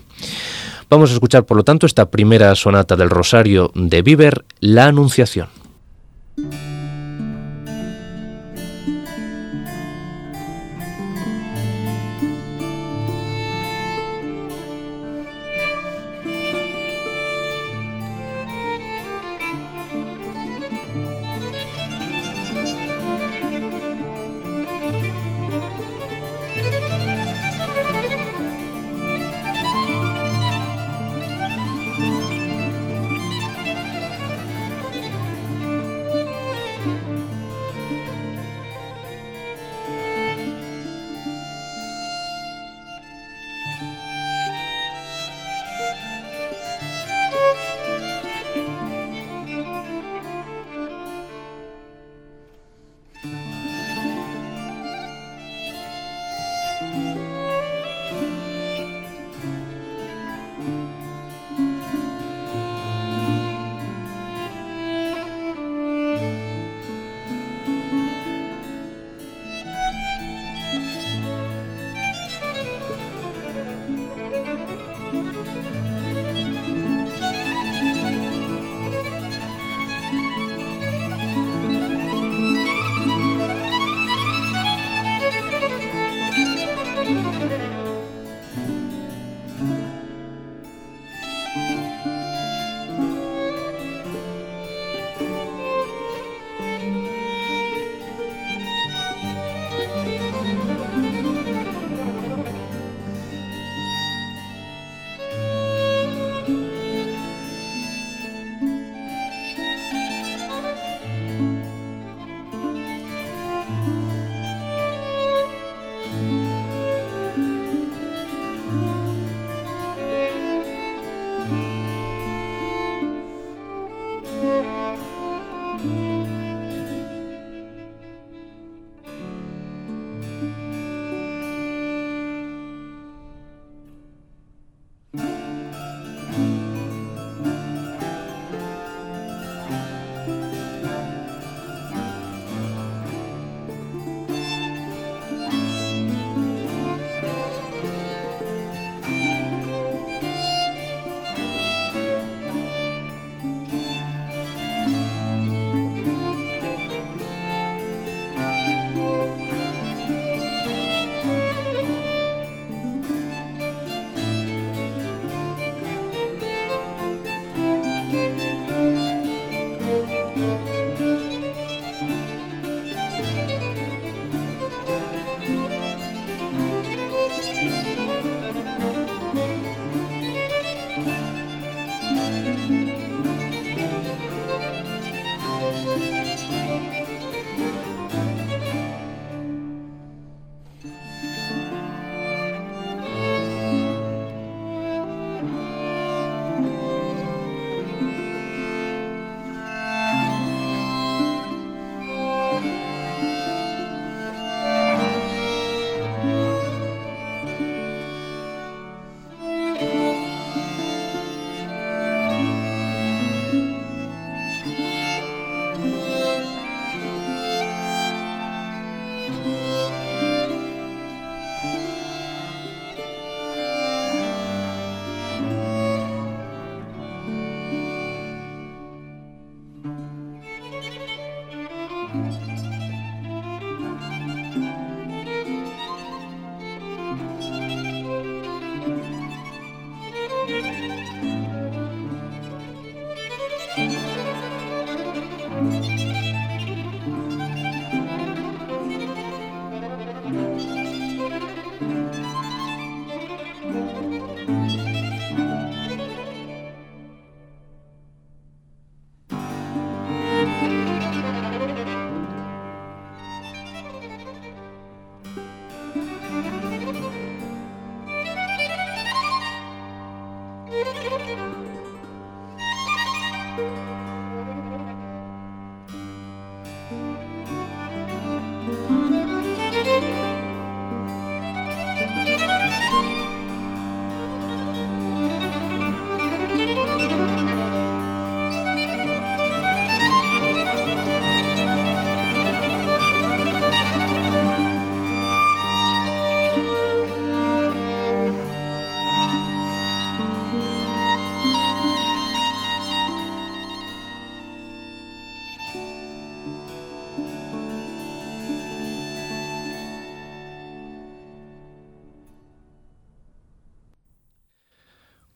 Vamos 0.88 1.10
a 1.10 1.14
escuchar, 1.14 1.44
por 1.44 1.56
lo 1.56 1.64
tanto, 1.64 1.86
esta 1.86 2.08
primera 2.08 2.54
sonata 2.54 2.94
del 2.94 3.10
Rosario 3.10 3.72
de 3.74 4.02
Bieber, 4.02 4.44
La 4.60 4.86
Anunciación. 4.86 5.63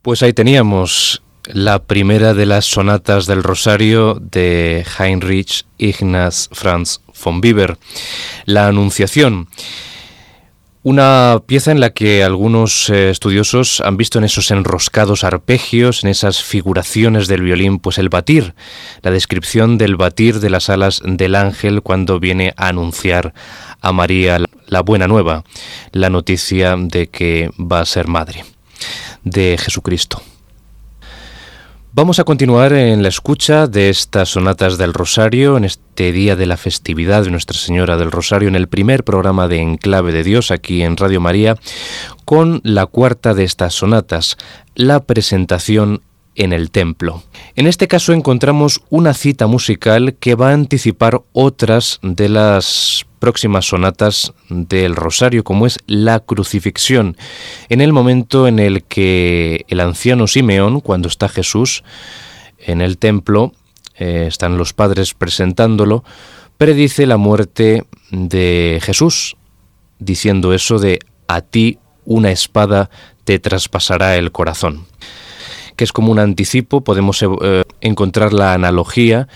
Pues 0.09 0.23
ahí 0.23 0.33
teníamos 0.33 1.21
la 1.45 1.81
primera 1.81 2.33
de 2.33 2.47
las 2.47 2.65
sonatas 2.65 3.27
del 3.27 3.43
Rosario 3.43 4.15
de 4.19 4.83
Heinrich 4.99 5.67
Ignaz 5.77 6.49
Franz 6.51 7.01
von 7.23 7.43
Bieber, 7.43 7.77
la 8.47 8.69
Anunciación. 8.69 9.49
Una 10.83 11.43
pieza 11.45 11.73
en 11.73 11.81
la 11.81 11.91
que 11.91 12.25
algunos 12.25 12.89
eh, 12.89 13.11
estudiosos 13.11 13.83
han 13.83 13.99
visto 13.99 14.17
en 14.17 14.25
esos 14.25 14.51
enroscados 14.51 15.25
arpegios, 15.25 16.03
en 16.05 16.09
esas 16.09 16.43
figuraciones 16.43 17.29
del 17.29 17.43
violín, 17.43 17.79
pues 17.79 17.99
el 17.99 18.09
batir, 18.09 18.55
la 19.03 19.11
descripción 19.11 19.77
del 19.77 19.97
batir 19.97 20.41
de 20.41 20.49
las 20.49 20.71
alas 20.71 21.03
del 21.05 21.35
ángel 21.35 21.83
cuando 21.83 22.19
viene 22.19 22.55
a 22.57 22.69
anunciar 22.69 23.35
a 23.83 23.93
María 23.93 24.39
la 24.69 24.81
buena 24.81 25.07
nueva, 25.07 25.45
la 25.93 26.09
noticia 26.09 26.77
de 26.79 27.09
que 27.09 27.51
va 27.59 27.81
a 27.81 27.85
ser 27.85 28.07
madre 28.07 28.47
de 29.31 29.59
Jesucristo. 29.59 30.23
Vamos 31.93 32.21
a 32.21 32.25
continuar 32.25 32.75
en 32.75 33.03
la 33.03 33.09
escucha 33.09 33.67
de 33.67 33.89
estas 33.89 34.29
sonatas 34.29 34.79
del 34.79 34.95
Rosario 34.95 35.57
en 35.57 35.65
este 35.65 36.13
día 36.13 36.37
de 36.37 36.47
la 36.47 36.57
festividad 36.57 37.25
de 37.25 37.31
Nuestra 37.31 37.59
Señora 37.59 37.97
del 37.97 38.13
Rosario, 38.13 38.47
en 38.47 38.55
el 38.55 38.69
primer 38.69 39.03
programa 39.03 39.49
de 39.49 39.61
Enclave 39.61 40.13
de 40.13 40.23
Dios 40.23 40.53
aquí 40.53 40.83
en 40.83 40.97
Radio 40.97 41.21
María, 41.21 41.57
con 42.25 42.61
la 42.63 42.87
cuarta 42.87 43.35
de 43.35 43.43
estas 43.43 43.75
sonatas, 43.75 44.37
la 44.77 45.01
presentación 45.01 46.03
en 46.37 46.53
el 46.53 46.71
templo. 46.71 47.25
En 47.57 47.67
este 47.67 47.89
caso 47.89 48.13
encontramos 48.13 48.81
una 48.91 49.13
cita 49.13 49.49
musical 49.49 50.15
que 50.15 50.37
va 50.37 50.51
a 50.51 50.55
anticipar 50.55 51.23
otras 51.33 51.99
de 52.03 52.29
las 52.29 53.08
próximas 53.19 53.67
sonatas 53.67 54.33
del 54.49 54.97
Rosario, 54.97 55.45
como 55.45 55.67
es 55.67 55.79
la 55.87 56.21
crucifixión, 56.21 57.17
en 57.69 57.81
el 57.81 57.93
momento 57.93 58.49
en 58.49 58.59
el 58.59 58.85
que 58.85 59.65
el 59.69 59.81
anciano 59.81 60.27
Simeón, 60.27 60.81
cuando 60.81 61.09
está 61.09 61.29
Jesús 61.29 61.85
en 62.59 62.81
el 62.81 62.99
templo, 62.99 63.53
eh, 63.97 64.27
están 64.29 64.57
los 64.57 64.73
padres 64.73 65.15
presentándolo, 65.15 66.05
predice 66.57 67.07
la 67.07 67.17
muerte 67.17 67.85
de 68.11 68.81
Jesús, 68.83 69.37
diciendo 69.99 70.55
eso 70.55 70.79
de 70.79 71.01
a 71.27 71.41
ti 71.41 71.79
una 72.05 72.31
espada 72.31 72.91
te 73.25 73.39
traspasará 73.39 74.17
el 74.17 74.33
corazón 74.33 74.87
que 75.79 75.85
es 75.85 75.93
como 75.93 76.11
un 76.11 76.19
anticipo, 76.19 76.81
podemos 76.81 77.23
eh, 77.23 77.63
encontrar 77.81 78.33
la 78.33 78.53
analogía 78.53 79.29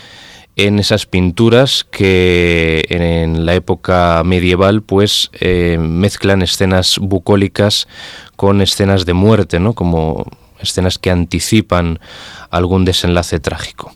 en 0.55 0.79
esas 0.79 1.05
pinturas 1.05 1.83
que 1.83 2.85
en 2.89 3.45
la 3.45 3.55
época 3.55 4.21
medieval 4.23 4.83
pues 4.83 5.31
eh, 5.39 5.77
mezclan 5.79 6.41
escenas 6.41 6.97
bucólicas 6.99 7.87
con 8.35 8.61
escenas 8.61 9.05
de 9.05 9.13
muerte, 9.13 9.59
¿no? 9.59 9.73
como 9.73 10.25
escenas 10.59 10.99
que 10.99 11.11
anticipan 11.11 11.99
algún 12.49 12.85
desenlace 12.85 13.39
trágico. 13.39 13.93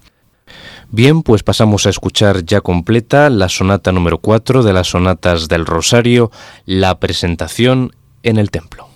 Bien, 0.89 1.21
pues 1.21 1.43
pasamos 1.43 1.85
a 1.85 1.89
escuchar 1.89 2.45
ya 2.45 2.61
completa 2.61 3.29
la 3.29 3.49
sonata 3.49 3.91
número 3.91 4.19
4 4.19 4.63
de 4.63 4.73
las 4.73 4.87
sonatas 4.87 5.49
del 5.49 5.65
Rosario, 5.65 6.31
la 6.65 6.97
presentación 6.99 7.93
en 8.23 8.37
el 8.37 8.51
templo. 8.51 8.87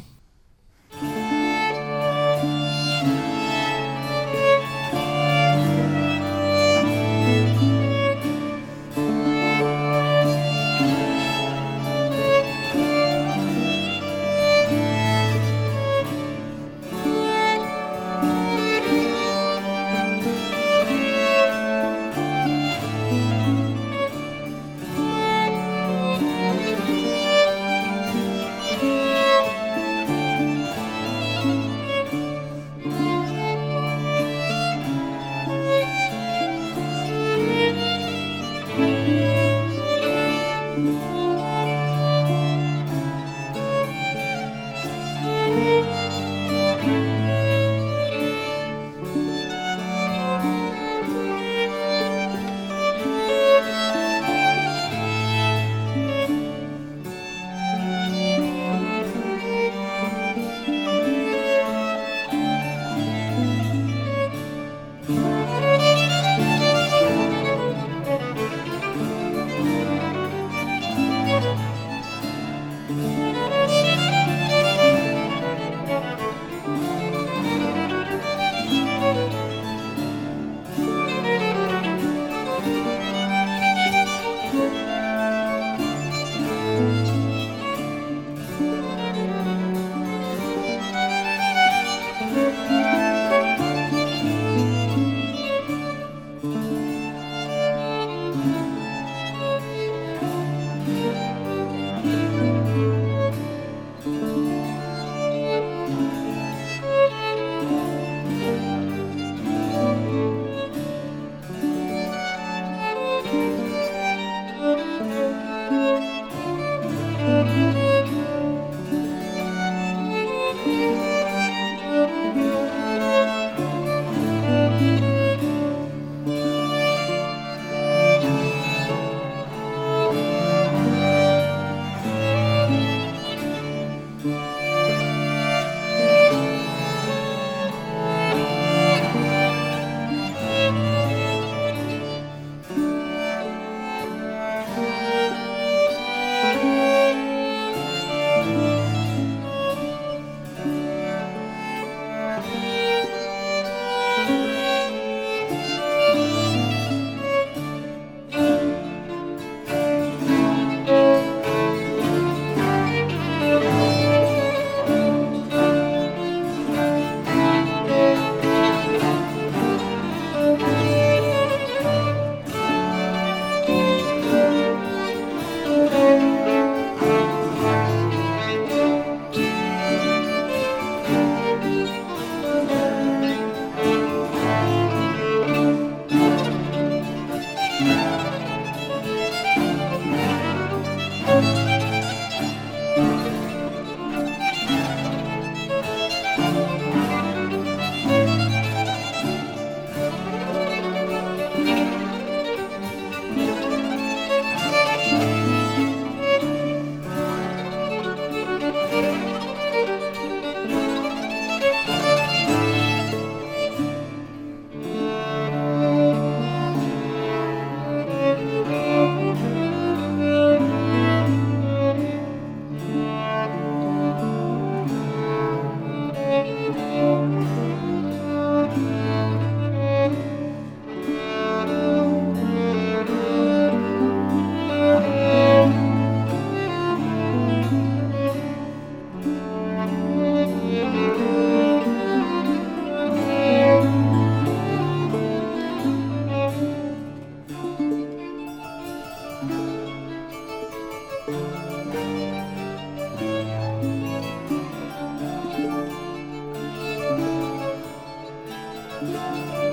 Música 259.02 259.71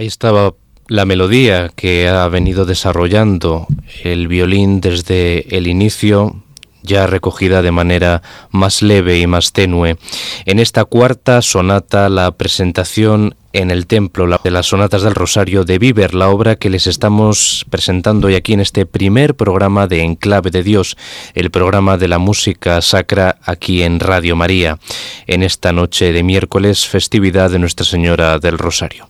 Ahí 0.00 0.06
estaba 0.06 0.54
la 0.88 1.04
melodía 1.04 1.70
que 1.76 2.08
ha 2.08 2.26
venido 2.28 2.64
desarrollando 2.64 3.66
el 4.02 4.28
violín 4.28 4.80
desde 4.80 5.54
el 5.54 5.66
inicio, 5.66 6.42
ya 6.82 7.06
recogida 7.06 7.60
de 7.60 7.70
manera 7.70 8.22
más 8.50 8.80
leve 8.80 9.18
y 9.18 9.26
más 9.26 9.52
tenue. 9.52 9.98
En 10.46 10.58
esta 10.58 10.86
cuarta 10.86 11.42
sonata, 11.42 12.08
la 12.08 12.30
presentación 12.30 13.34
en 13.52 13.70
el 13.70 13.86
templo 13.86 14.26
de 14.42 14.50
las 14.50 14.68
sonatas 14.68 15.02
del 15.02 15.14
Rosario 15.14 15.64
de 15.64 15.78
Viver, 15.78 16.14
la 16.14 16.30
obra 16.30 16.56
que 16.56 16.70
les 16.70 16.86
estamos 16.86 17.66
presentando 17.68 18.28
hoy 18.28 18.36
aquí 18.36 18.54
en 18.54 18.60
este 18.60 18.86
primer 18.86 19.34
programa 19.34 19.86
de 19.86 20.02
Enclave 20.02 20.50
de 20.50 20.62
Dios, 20.62 20.96
el 21.34 21.50
programa 21.50 21.98
de 21.98 22.08
la 22.08 22.18
música 22.18 22.80
sacra 22.80 23.36
aquí 23.44 23.82
en 23.82 24.00
Radio 24.00 24.34
María, 24.34 24.78
en 25.26 25.42
esta 25.42 25.72
noche 25.72 26.14
de 26.14 26.22
miércoles, 26.22 26.88
festividad 26.88 27.50
de 27.50 27.58
Nuestra 27.58 27.84
Señora 27.84 28.38
del 28.38 28.56
Rosario. 28.56 29.06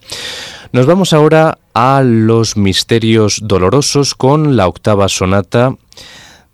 Nos 0.72 0.86
vamos 0.86 1.12
ahora 1.12 1.58
a 1.74 2.02
los 2.04 2.56
misterios 2.56 3.40
dolorosos 3.42 4.14
con 4.14 4.56
la 4.56 4.68
octava 4.68 5.08
sonata 5.08 5.74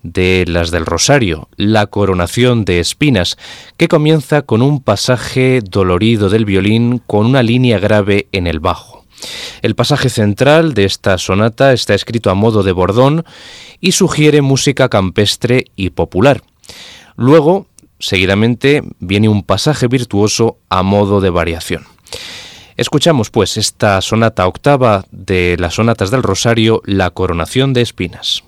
de 0.03 0.47
las 0.49 0.71
del 0.71 0.87
Rosario, 0.87 1.51
la 1.57 1.87
coronación 1.89 2.65
de 2.65 2.81
espinas, 2.81 3.37
que 3.77 3.89
comienza 3.89 4.41
con 4.41 4.63
un 4.63 4.83
pasaje 4.83 5.61
dolorido 5.63 6.31
del 6.31 6.47
violín 6.47 7.03
con 7.07 7.27
una 7.27 7.43
línea 7.43 7.79
grave 7.79 8.27
en 8.33 8.47
el 8.47 8.59
bajo. 8.59 9.05
El 9.61 9.75
pasaje 9.75 10.09
central 10.09 10.73
de 10.73 10.87
esta 10.87 11.19
sonata 11.19 11.75
está 11.75 11.95
escrito 11.95 12.31
a 12.31 12.35
modo 12.35 12.63
de 12.63 12.73
bordón 12.73 13.23
y 13.81 13.93
sugiere 13.93 14.41
música 14.41 14.89
campestre 14.89 15.67
y 15.77 15.91
popular. 15.91 16.43
Luego, 17.17 17.67
seguidamente, 17.99 18.83
viene 18.99 19.29
un 19.29 19.43
pasaje 19.43 19.89
virtuoso 19.89 20.57
a 20.71 20.83
modo 20.83 21.21
de 21.21 21.29
variación. 21.29 21.85
Escuchamos 22.77 23.31
pues 23.31 23.57
esta 23.57 24.03
sonata 24.03 24.47
octava 24.47 25.07
de 25.11 25.57
las 25.59 25.75
sonatas 25.75 26.11
del 26.11 26.23
Rosario, 26.23 26.83
La 26.85 27.11
coronación 27.11 27.73
de 27.73 27.81
espinas. 27.81 28.45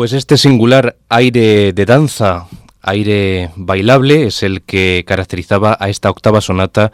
Pues 0.00 0.14
este 0.14 0.38
singular 0.38 0.96
aire 1.10 1.74
de 1.74 1.84
danza, 1.84 2.46
aire 2.80 3.50
bailable, 3.54 4.28
es 4.28 4.42
el 4.42 4.62
que 4.62 5.04
caracterizaba 5.06 5.76
a 5.78 5.90
esta 5.90 6.08
octava 6.08 6.40
sonata 6.40 6.90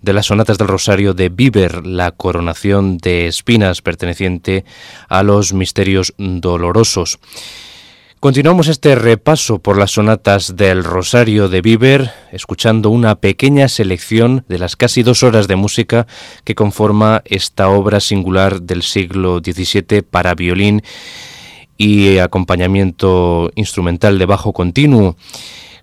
de 0.00 0.14
las 0.14 0.24
sonatas 0.24 0.56
del 0.56 0.68
Rosario 0.68 1.12
de 1.12 1.28
Bieber, 1.28 1.86
la 1.86 2.12
coronación 2.12 2.96
de 2.96 3.26
espinas 3.26 3.82
perteneciente 3.82 4.64
a 5.10 5.22
los 5.22 5.52
misterios 5.52 6.14
dolorosos. 6.16 7.18
Continuamos 8.20 8.68
este 8.68 8.94
repaso 8.94 9.58
por 9.58 9.76
las 9.76 9.90
sonatas 9.90 10.56
del 10.56 10.82
Rosario 10.82 11.50
de 11.50 11.60
Bieber, 11.60 12.10
escuchando 12.32 12.88
una 12.88 13.16
pequeña 13.16 13.68
selección 13.68 14.46
de 14.48 14.58
las 14.58 14.76
casi 14.76 15.02
dos 15.02 15.22
horas 15.22 15.46
de 15.46 15.56
música 15.56 16.06
que 16.44 16.54
conforma 16.54 17.20
esta 17.26 17.68
obra 17.68 18.00
singular 18.00 18.62
del 18.62 18.82
siglo 18.82 19.42
XVII 19.44 20.00
para 20.00 20.34
violín 20.34 20.82
y 21.76 22.18
acompañamiento 22.18 23.50
instrumental 23.54 24.18
de 24.18 24.26
bajo 24.26 24.52
continuo, 24.52 25.16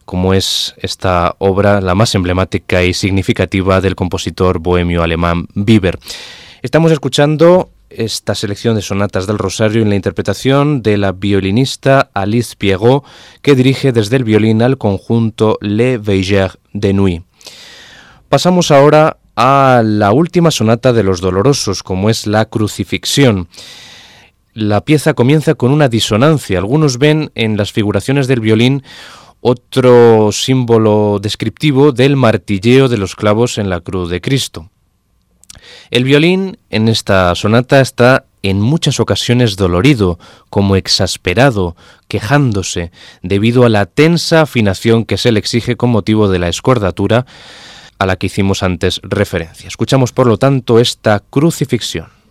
como 0.06 0.34
es 0.34 0.76
esta 0.78 1.36
obra 1.39 1.82
la 1.82 1.96
más 1.96 2.16
emblemática 2.16 2.84
y 2.84 2.94
significativa 2.94 3.82
del 3.82 3.96
compositor 3.96 4.60
bohemio 4.60 5.04
alemán 5.04 5.48
Bieber. 5.54 6.00
Estamos 6.62 6.91
escuchando 6.91 7.70
esta 7.89 8.36
selección 8.36 8.76
de 8.76 8.82
sonatas 8.82 9.28
del 9.28 9.38
Rosario 9.38 9.82
en 9.82 9.89
la 9.89 9.96
interpretación 9.96 10.82
de 10.82 10.98
la 10.98 11.12
violinista 11.12 12.10
Alice 12.14 12.56
Pierrot, 12.58 13.04
que 13.41 13.56
dirige 13.56 13.91
desde 13.91 14.16
el 14.16 14.24
violín 14.24 14.62
al 14.62 14.78
conjunto 14.78 15.58
Le 15.62 15.98
Veilleur 15.98 16.60
de 16.74 16.94
Nuit. 16.94 17.24
Pasamos 18.30 18.72
ahora 18.72 19.18
a 19.36 19.82
la 19.84 20.12
última 20.12 20.52
sonata 20.52 20.94
de 20.94 21.04
los 21.04 21.22
dolorosos, 21.22 21.84
como 21.84 22.10
es 22.10 22.28
la 22.28 22.46
crucifixión 22.46 23.48
la 24.54 24.82
pieza 24.82 25.14
comienza 25.14 25.56
con 25.56 25.72
una 25.72 25.89
disonancia. 25.89 26.60
Algunos 26.60 26.97
ven 26.97 27.32
en 27.36 27.58
las 27.58 27.72
figuraciones 27.72 28.28
del 28.28 28.39
violín 28.39 28.84
otro 29.41 30.32
símbolo 30.32 31.20
descriptivo 31.22 31.91
del 31.91 32.16
martilleo 32.16 32.88
de 32.88 32.97
los 32.97 33.16
clavos 33.16 33.58
en 33.58 33.70
la 33.70 33.82
cruz 33.82 34.10
de 34.10 34.22
Cristo. 34.22 34.70
El 35.91 36.04
violín 36.04 36.58
en 36.70 36.88
esta 36.88 37.36
sonata 37.36 37.82
está 37.82 38.26
en 38.41 38.60
muchas 38.60 38.99
ocasiones 38.99 39.56
dolorido, 39.56 40.20
como 40.49 40.76
exasperado, 40.76 41.76
quejándose, 42.08 42.91
debido 43.22 43.66
a 43.66 43.70
la 43.70 43.86
tensa 43.86 44.41
afinación 44.41 45.06
que 45.06 45.18
se 45.18 45.32
le 45.32 45.39
exige 45.39 45.78
con 45.78 45.89
motivo 45.89 46.30
de 46.30 46.39
la 46.39 46.49
escordatura 46.49 47.26
a 47.99 48.06
la 48.06 48.18
que 48.18 48.28
hicimos 48.28 48.64
antes 48.64 48.99
referencia. 49.04 49.68
Escuchamos, 49.68 50.12
por 50.12 50.28
lo 50.28 50.38
tanto, 50.38 50.80
esta 50.80 51.22
crucifixión. 51.30 52.23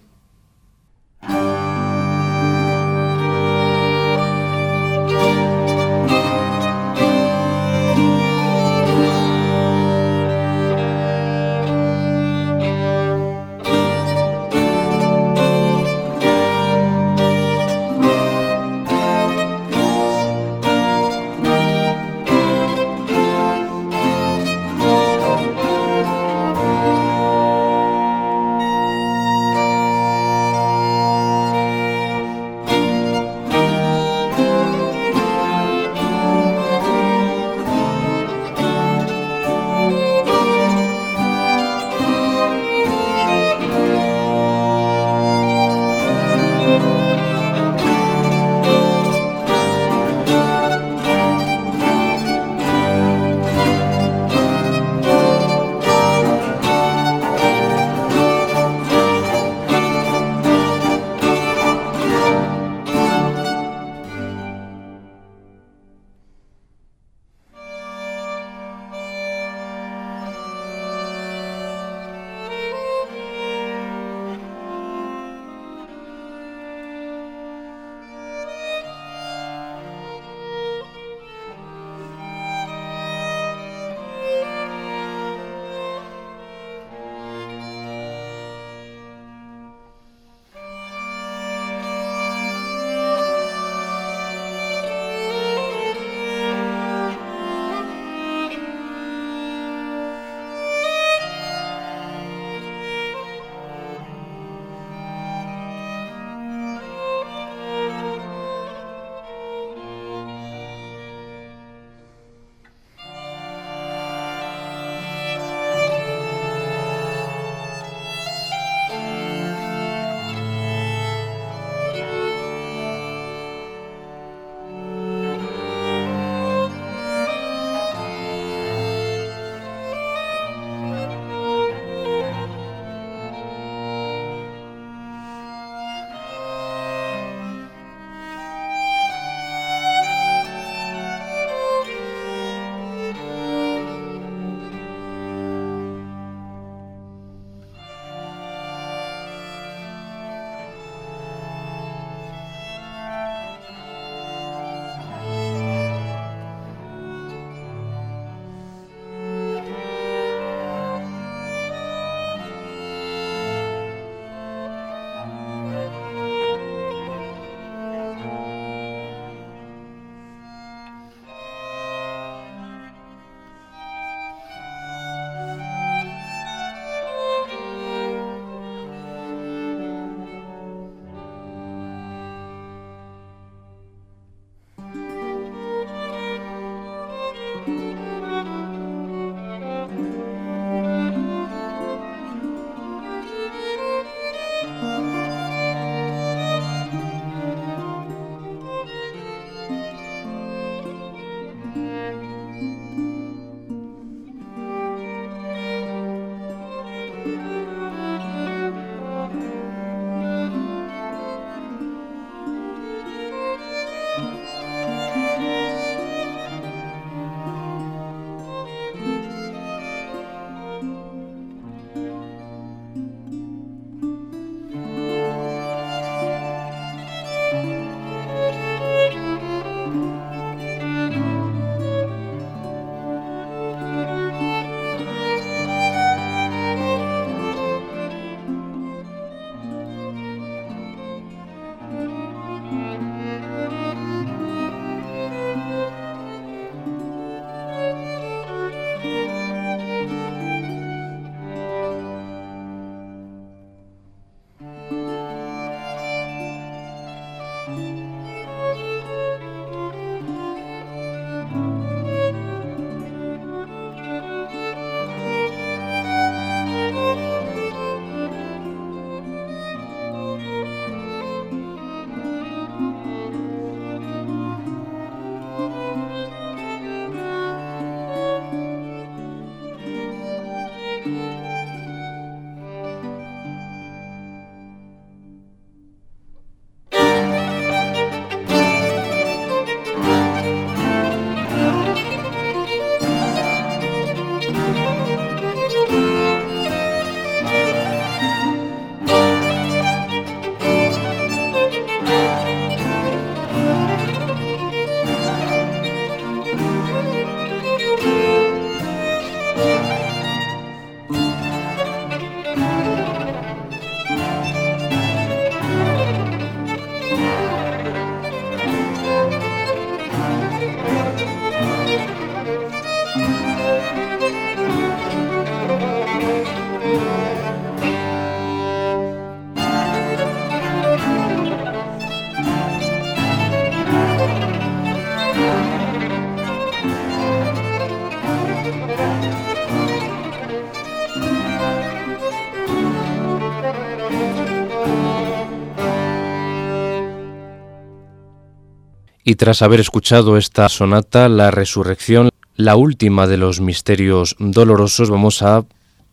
Y 349.33 349.35
tras 349.35 349.63
haber 349.63 349.81
escuchado 349.81 350.37
esta 350.37 350.69
sonata, 350.69 351.27
la 351.31 351.51
resurrección, 351.51 352.29
la 352.55 352.77
última 352.77 353.27
de 353.27 353.39
los 353.39 353.63
misterios 353.63 354.37
dolorosos, 354.39 355.09
vamos 355.09 355.41
a 355.41 355.65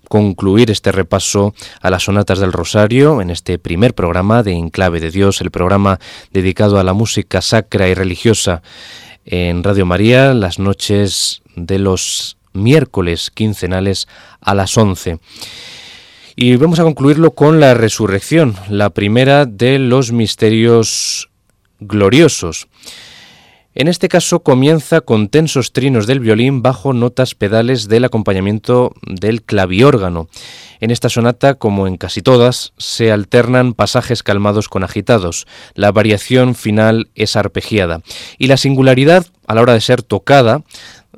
concluir 0.07 0.71
este 0.71 0.93
repaso 0.93 1.53
a 1.81 1.89
las 1.89 2.03
sonatas 2.03 2.39
del 2.39 2.53
Rosario 2.53 3.21
en 3.21 3.29
este 3.29 3.59
primer 3.59 3.93
programa 3.93 4.41
de 4.41 4.53
Enclave 4.53 5.01
de 5.01 5.11
Dios, 5.11 5.41
el 5.41 5.51
programa 5.51 5.99
dedicado 6.31 6.79
a 6.79 6.85
la 6.85 6.93
música 6.93 7.41
sacra 7.41 7.89
y 7.89 7.93
religiosa 7.93 8.61
en 9.25 9.65
Radio 9.65 9.85
María, 9.85 10.33
las 10.33 10.57
noches 10.57 11.41
de 11.57 11.77
los 11.77 12.37
miércoles 12.53 13.31
quincenales 13.31 14.07
a 14.39 14.55
las 14.55 14.77
11. 14.77 15.19
Y 16.37 16.55
vamos 16.55 16.79
a 16.79 16.83
concluirlo 16.83 17.31
con 17.31 17.59
la 17.59 17.73
resurrección, 17.73 18.55
la 18.69 18.91
primera 18.91 19.45
de 19.45 19.77
los 19.77 20.13
misterios 20.13 21.29
gloriosos. 21.81 22.69
En 23.75 23.87
este 23.87 24.09
caso 24.09 24.39
comienza 24.39 24.99
con 25.01 25.29
tensos 25.29 25.73
trinos 25.73 26.07
del 26.07 26.19
violín 26.19 26.63
bajo 26.63 26.91
notas 26.91 27.35
pedales 27.35 27.87
del 27.87 28.03
acompañamiento 28.03 28.93
del 29.03 29.43
claviórgano. 29.43 30.27
En 30.79 30.89
esta 30.89 31.07
sonata, 31.07 31.53
como 31.53 31.85
en 31.85 31.97
casi 31.97 32.23
todas, 32.23 32.73
se 32.77 33.11
alternan 33.11 33.73
pasajes 33.73 34.23
calmados 34.23 34.69
con 34.69 34.83
agitados. 34.83 35.45
La 35.75 35.91
variación 35.91 36.55
final 36.55 37.09
es 37.13 37.35
arpegiada. 37.35 38.01
Y 38.39 38.47
la 38.47 38.57
singularidad, 38.57 39.27
a 39.45 39.53
la 39.53 39.61
hora 39.61 39.73
de 39.73 39.81
ser 39.81 40.01
tocada, 40.01 40.63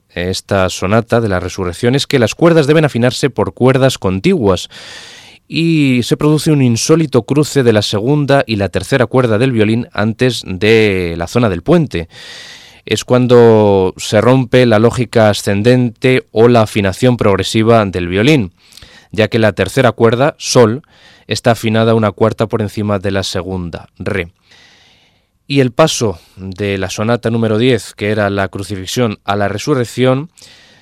esta 0.10 0.68
sonata 0.70 1.22
de 1.22 1.30
la 1.30 1.40
resurrección 1.40 1.96
es 1.96 2.06
que 2.06 2.20
las 2.20 2.36
cuerdas 2.36 2.68
deben 2.68 2.84
afinarse 2.84 3.30
por 3.30 3.54
cuerdas 3.54 3.98
contiguas 3.98 4.70
y 5.54 6.02
se 6.04 6.16
produce 6.16 6.50
un 6.54 6.62
insólito 6.62 7.24
cruce 7.24 7.62
de 7.62 7.74
la 7.74 7.82
segunda 7.82 8.42
y 8.48 8.56
la 8.56 8.70
tercera 8.70 9.06
cuerda 9.06 9.38
del 9.38 9.52
violín 9.52 9.90
antes 9.92 10.44
de 10.46 11.16
la 11.18 11.28
zona 11.28 11.50
del 11.50 11.62
puente. 11.62 12.08
Es 12.86 13.04
cuando 13.04 13.94
se 13.98 14.22
rompe 14.22 14.66
la 14.66 14.80
lógica 14.80 15.30
ascendente 15.30 16.26
o 16.32 16.48
la 16.48 16.62
afinación 16.62 17.18
progresiva 17.18 17.86
del 17.86 18.08
violín, 18.08 18.54
ya 19.12 19.28
que 19.28 19.40
la 19.40 19.52
tercera 19.52 19.92
cuerda, 19.92 20.36
sol, 20.38 20.84
está 21.28 21.52
afinada 21.52 21.96
una 21.96 22.14
cuarta 22.14 22.48
por 22.48 22.62
encima 22.62 23.00
de 23.00 23.12
la 23.12 23.24
segunda, 23.24 23.90
re. 24.00 24.32
Y 25.48 25.60
el 25.60 25.72
paso 25.72 26.18
de 26.38 26.78
la 26.78 26.90
sonata 26.90 27.30
número 27.30 27.58
10, 27.58 27.96
que 27.96 28.12
era 28.12 28.30
la 28.30 28.48
crucifixión 28.48 29.20
a 29.26 29.36
la 29.36 29.50
resurrección, 29.50 30.30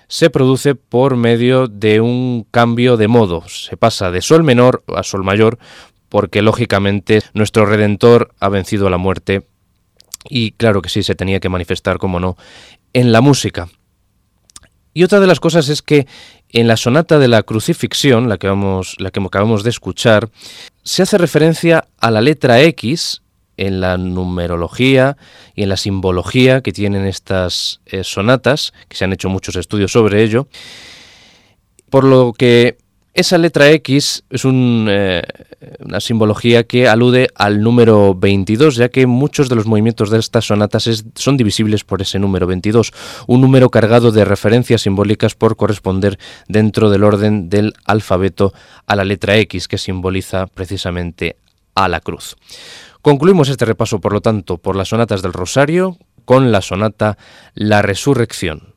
se 0.10 0.30
produce 0.30 0.76
por 0.76 1.16
medio 1.16 1.68
de 1.68 2.01
un 2.01 2.45
cambio 2.51 2.97
de 2.97 3.07
modo. 3.07 3.47
Se 3.47 3.78
pasa 3.78 4.12
de 4.12 4.22
sol 4.22 4.43
menor 4.43 4.84
a 4.93 5.03
sol 5.03 5.24
mayor 5.24 5.60
porque 6.10 6.41
lógicamente 6.41 7.22
nuestro 7.34 7.66
Redentor 7.66 8.34
ha 8.39 8.49
vencido 8.49 8.88
a 8.88 8.89
la 8.89 8.97
muerte 8.97 9.43
y 10.28 10.51
claro 10.51 10.82
que 10.82 10.89
sí, 10.89 11.03
se 11.03 11.16
tenía 11.16 11.39
que 11.39 11.47
manifestar, 11.47 11.99
como 11.99 12.20
no, 12.20 12.36
en 12.91 13.12
la 13.12 13.22
música. 13.22 13.70
Y 14.93 15.03
otra 15.03 15.20
de 15.20 15.28
las 15.28 15.39
cosas 15.39 15.70
es 15.70 15.82
que 15.82 16.07
en 16.49 16.68
la 16.68 16.76
sonata 16.76 17.20
de 17.20 17.28
la 17.28 17.43
crucifixión, 17.43 18.28
la 18.28 18.38
que, 18.38 18.47
vamos, 18.47 18.95
la 18.97 19.12
que 19.12 19.22
acabamos 19.22 19.64
de 19.64 19.70
escuchar, 19.70 20.30
se 20.84 21.03
hace 21.03 21.20
referencia 21.20 21.88
a 21.99 22.10
la 22.10 22.22
letra 22.22 22.62
X 22.64 23.22
en 23.60 23.82
la 23.82 23.97
numerología 23.97 25.18
y 25.53 25.64
en 25.64 25.70
la 25.70 25.78
simbología 25.78 26.62
que 26.62 26.72
tienen 26.72 27.05
estas 27.05 27.82
eh, 27.86 28.03
sonatas, 28.03 28.74
que 28.88 28.95
se 28.95 29.03
han 29.03 29.14
hecho 29.14 29.28
muchos 29.30 29.57
estudios 29.57 29.91
sobre 29.91 30.24
ello, 30.24 30.47
por 31.89 32.05
lo 32.05 32.32
que 32.32 32.78
esa 33.14 33.38
letra 33.38 33.70
X 33.72 34.24
es 34.30 34.43
eh, 34.45 35.24
una 35.80 35.99
simbología 35.99 36.64
que 36.64 36.88
alude 36.88 37.28
al 37.36 37.62
número 37.62 38.16
22, 38.16 38.78
ya 38.78 38.88
que 38.88 39.07
muchos 39.07 39.49
de 39.49 39.55
los 39.55 39.66
movimientos 39.66 40.10
de 40.10 40.20
estas 40.20 40.45
sonatas 40.45 41.03
son 41.16 41.36
divisibles 41.36 41.84
por 41.84 42.01
ese 42.01 42.18
número 42.18 42.47
22, 42.47 42.93
un 43.28 43.41
número 43.41 43.70
cargado 43.70 44.14
de 44.14 44.24
referencias 44.24 44.84
simbólicas 44.84 45.36
por 45.36 45.57
corresponder 45.57 46.18
dentro 46.47 46.89
del 46.89 47.03
orden 47.03 47.49
del 47.49 47.74
alfabeto 47.84 48.53
a 48.86 48.95
la 48.95 49.03
letra 49.03 49.36
X, 49.38 49.68
que 49.68 49.78
simboliza 49.78 50.47
precisamente 50.47 51.36
a 51.76 51.89
la 51.89 51.99
cruz. 51.99 52.38
Concluimos 53.02 53.50
este 53.50 53.66
repaso, 53.66 54.02
por 54.02 54.14
lo 54.14 54.22
tanto, 54.22 54.58
por 54.58 54.76
las 54.76 54.89
sonatas 54.89 55.22
del 55.22 55.34
Rosario 55.34 55.97
con 56.26 56.52
la 56.52 56.62
sonata 56.62 57.18
La 57.56 57.82
Resurrección. 57.82 58.76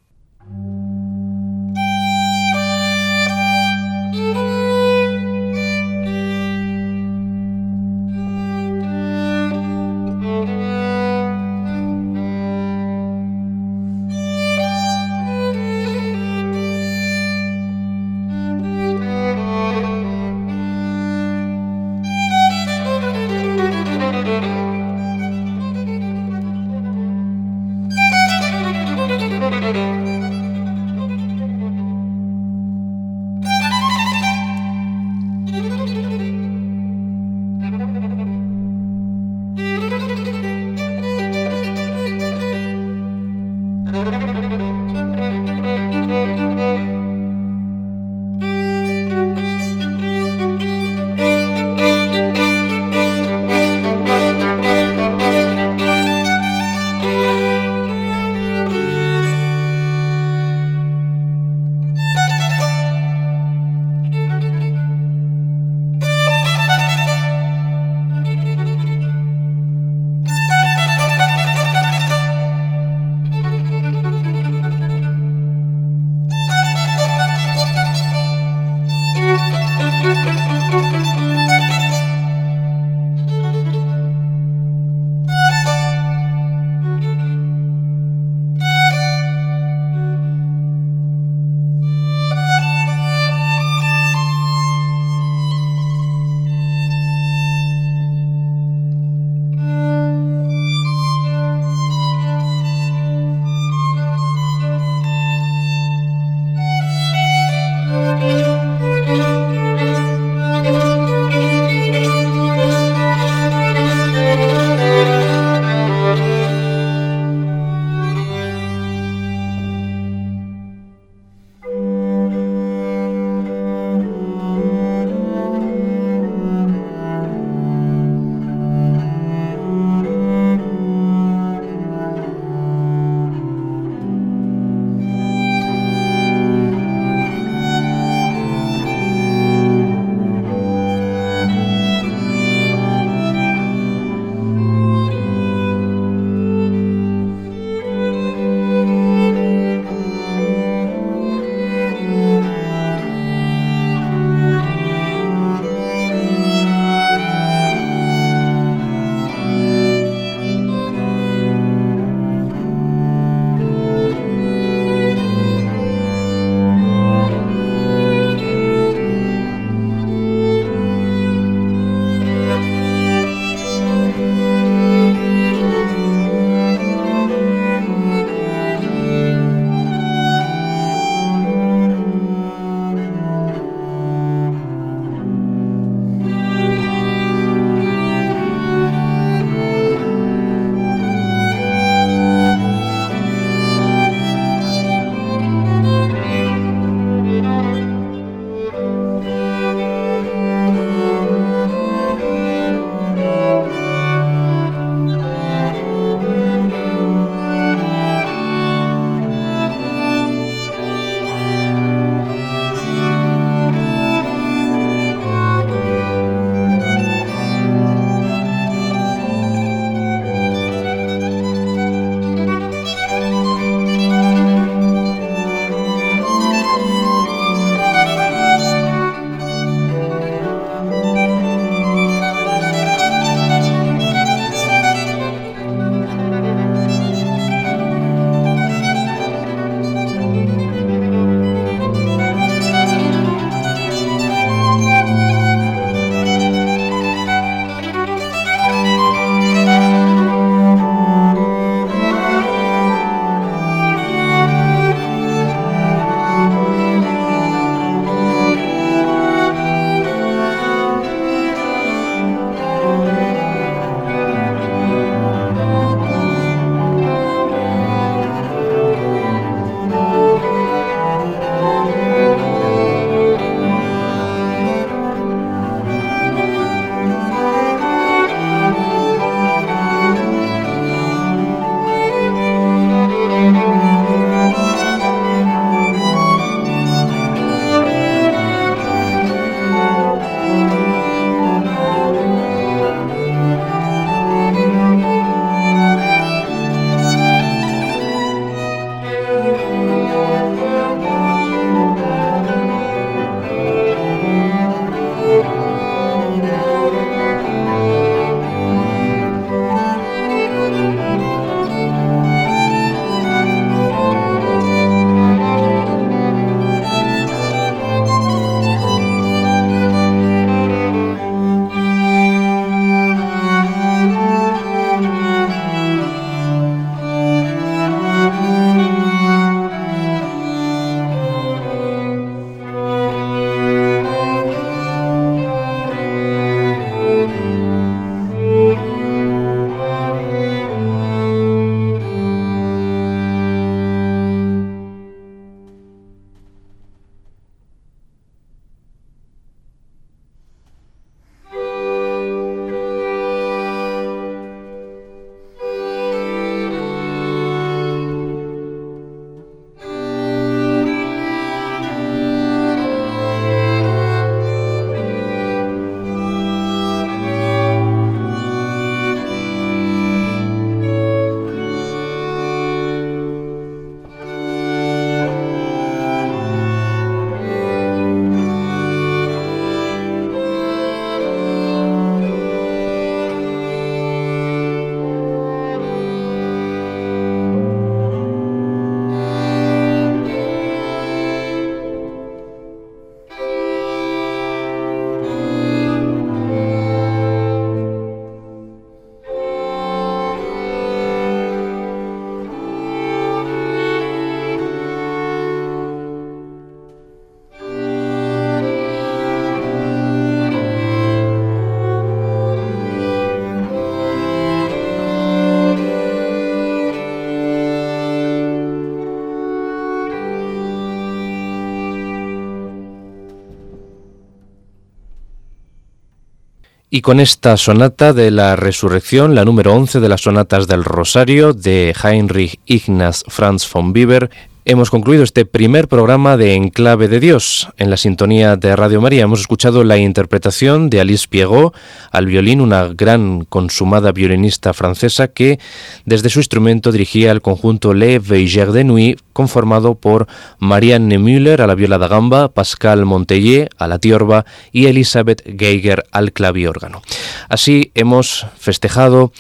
Y 426.95 427.01
con 427.01 427.20
esta 427.20 427.57
sonata 427.57 428.12
de 428.12 428.30
la 428.30 428.55
resurrección, 428.55 429.34
la 429.34 429.47
número 429.47 429.72
11 429.72 429.99
de 429.99 430.11
las 430.11 430.20
sonatas 430.20 430.66
del 430.66 430.84
Rosario 430.84 431.55
de 431.55 431.97
Heinrich 432.05 432.61
Ignaz 432.66 433.24
Franz 433.28 433.66
von 433.72 433.95
Bieber, 433.95 434.28
Hemos 434.65 434.91
concluido 434.91 435.25
este 435.25 435.45
primer 435.45 435.89
programa 435.89 436.37
de 436.37 436.55
Enclave 436.55 437.09
de 437.09 437.19
Dios. 437.19 437.69
En 437.79 437.91
la 437.91 437.97
sintonía 437.97 438.55
de 438.55 438.77
Radio 438.77 439.01
María 439.01 439.25
hemos 439.25 439.41
escuchado 439.41 439.83
la 439.83 439.97
interpretación 439.97 440.89
de 440.89 441.01
Alice 441.01 441.27
Pierrot 441.29 441.75
al 442.13 442.27
violín, 442.27 442.61
una 442.61 442.87
gran 442.87 443.45
consumada 443.45 444.13
violinista 444.13 444.73
francesa 444.73 445.27
que 445.27 445.59
desde 446.05 446.31
su 446.31 446.39
instrumento 446.39 446.93
dirigía 446.93 447.33
el 447.33 447.43
conjunto 447.43 447.93
Le 447.93 448.21
Veilleur 448.21 448.71
de 448.71 448.85
Nuit, 448.85 449.21
conformado 449.33 449.97
por 449.97 450.29
Marianne 450.61 451.19
Müller 451.19 451.61
a 451.61 451.67
la 451.67 451.75
viola 451.75 451.99
da 451.99 452.07
gamba, 452.07 452.47
Pascal 452.47 453.05
Montellier 453.05 453.69
a 453.79 453.89
la 453.89 453.99
tiorba 453.99 454.47
y 454.71 454.87
Elisabeth 454.87 455.43
Geiger 455.59 456.05
al 456.13 456.31
claviórgano. 456.31 457.03
Así 457.49 457.91
hemos 457.97 458.47
festejado 458.61 459.33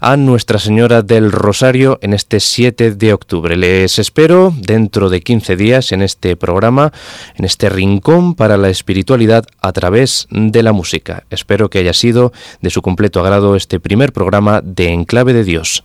a 0.00 0.16
Nuestra 0.16 0.58
Señora 0.58 1.02
del 1.02 1.32
Rosario 1.32 1.98
en 2.02 2.14
este 2.14 2.40
7 2.40 2.94
de 2.94 3.12
octubre. 3.12 3.56
Les 3.56 3.98
espero 3.98 4.54
dentro 4.56 5.08
de 5.08 5.20
15 5.20 5.56
días 5.56 5.92
en 5.92 6.02
este 6.02 6.36
programa, 6.36 6.92
en 7.36 7.44
este 7.44 7.68
rincón 7.68 8.34
para 8.34 8.56
la 8.56 8.68
espiritualidad 8.68 9.44
a 9.60 9.72
través 9.72 10.26
de 10.30 10.62
la 10.62 10.72
música. 10.72 11.24
Espero 11.30 11.70
que 11.70 11.78
haya 11.78 11.92
sido 11.92 12.32
de 12.60 12.70
su 12.70 12.82
completo 12.82 13.20
agrado 13.20 13.56
este 13.56 13.80
primer 13.80 14.12
programa 14.12 14.60
de 14.62 14.88
Enclave 14.88 15.32
de 15.32 15.44
Dios. 15.44 15.84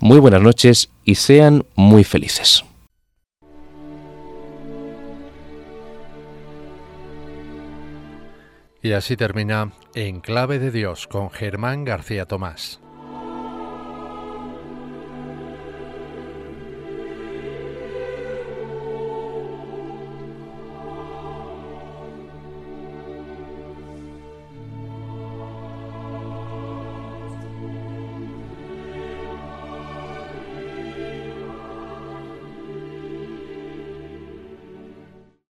Muy 0.00 0.18
buenas 0.18 0.42
noches 0.42 0.90
y 1.04 1.14
sean 1.14 1.64
muy 1.74 2.04
felices. 2.04 2.64
Y 8.82 8.92
así 8.92 9.16
termina 9.16 9.72
Enclave 9.94 10.58
de 10.58 10.70
Dios 10.70 11.06
con 11.06 11.30
Germán 11.30 11.84
García 11.84 12.26
Tomás. 12.26 12.83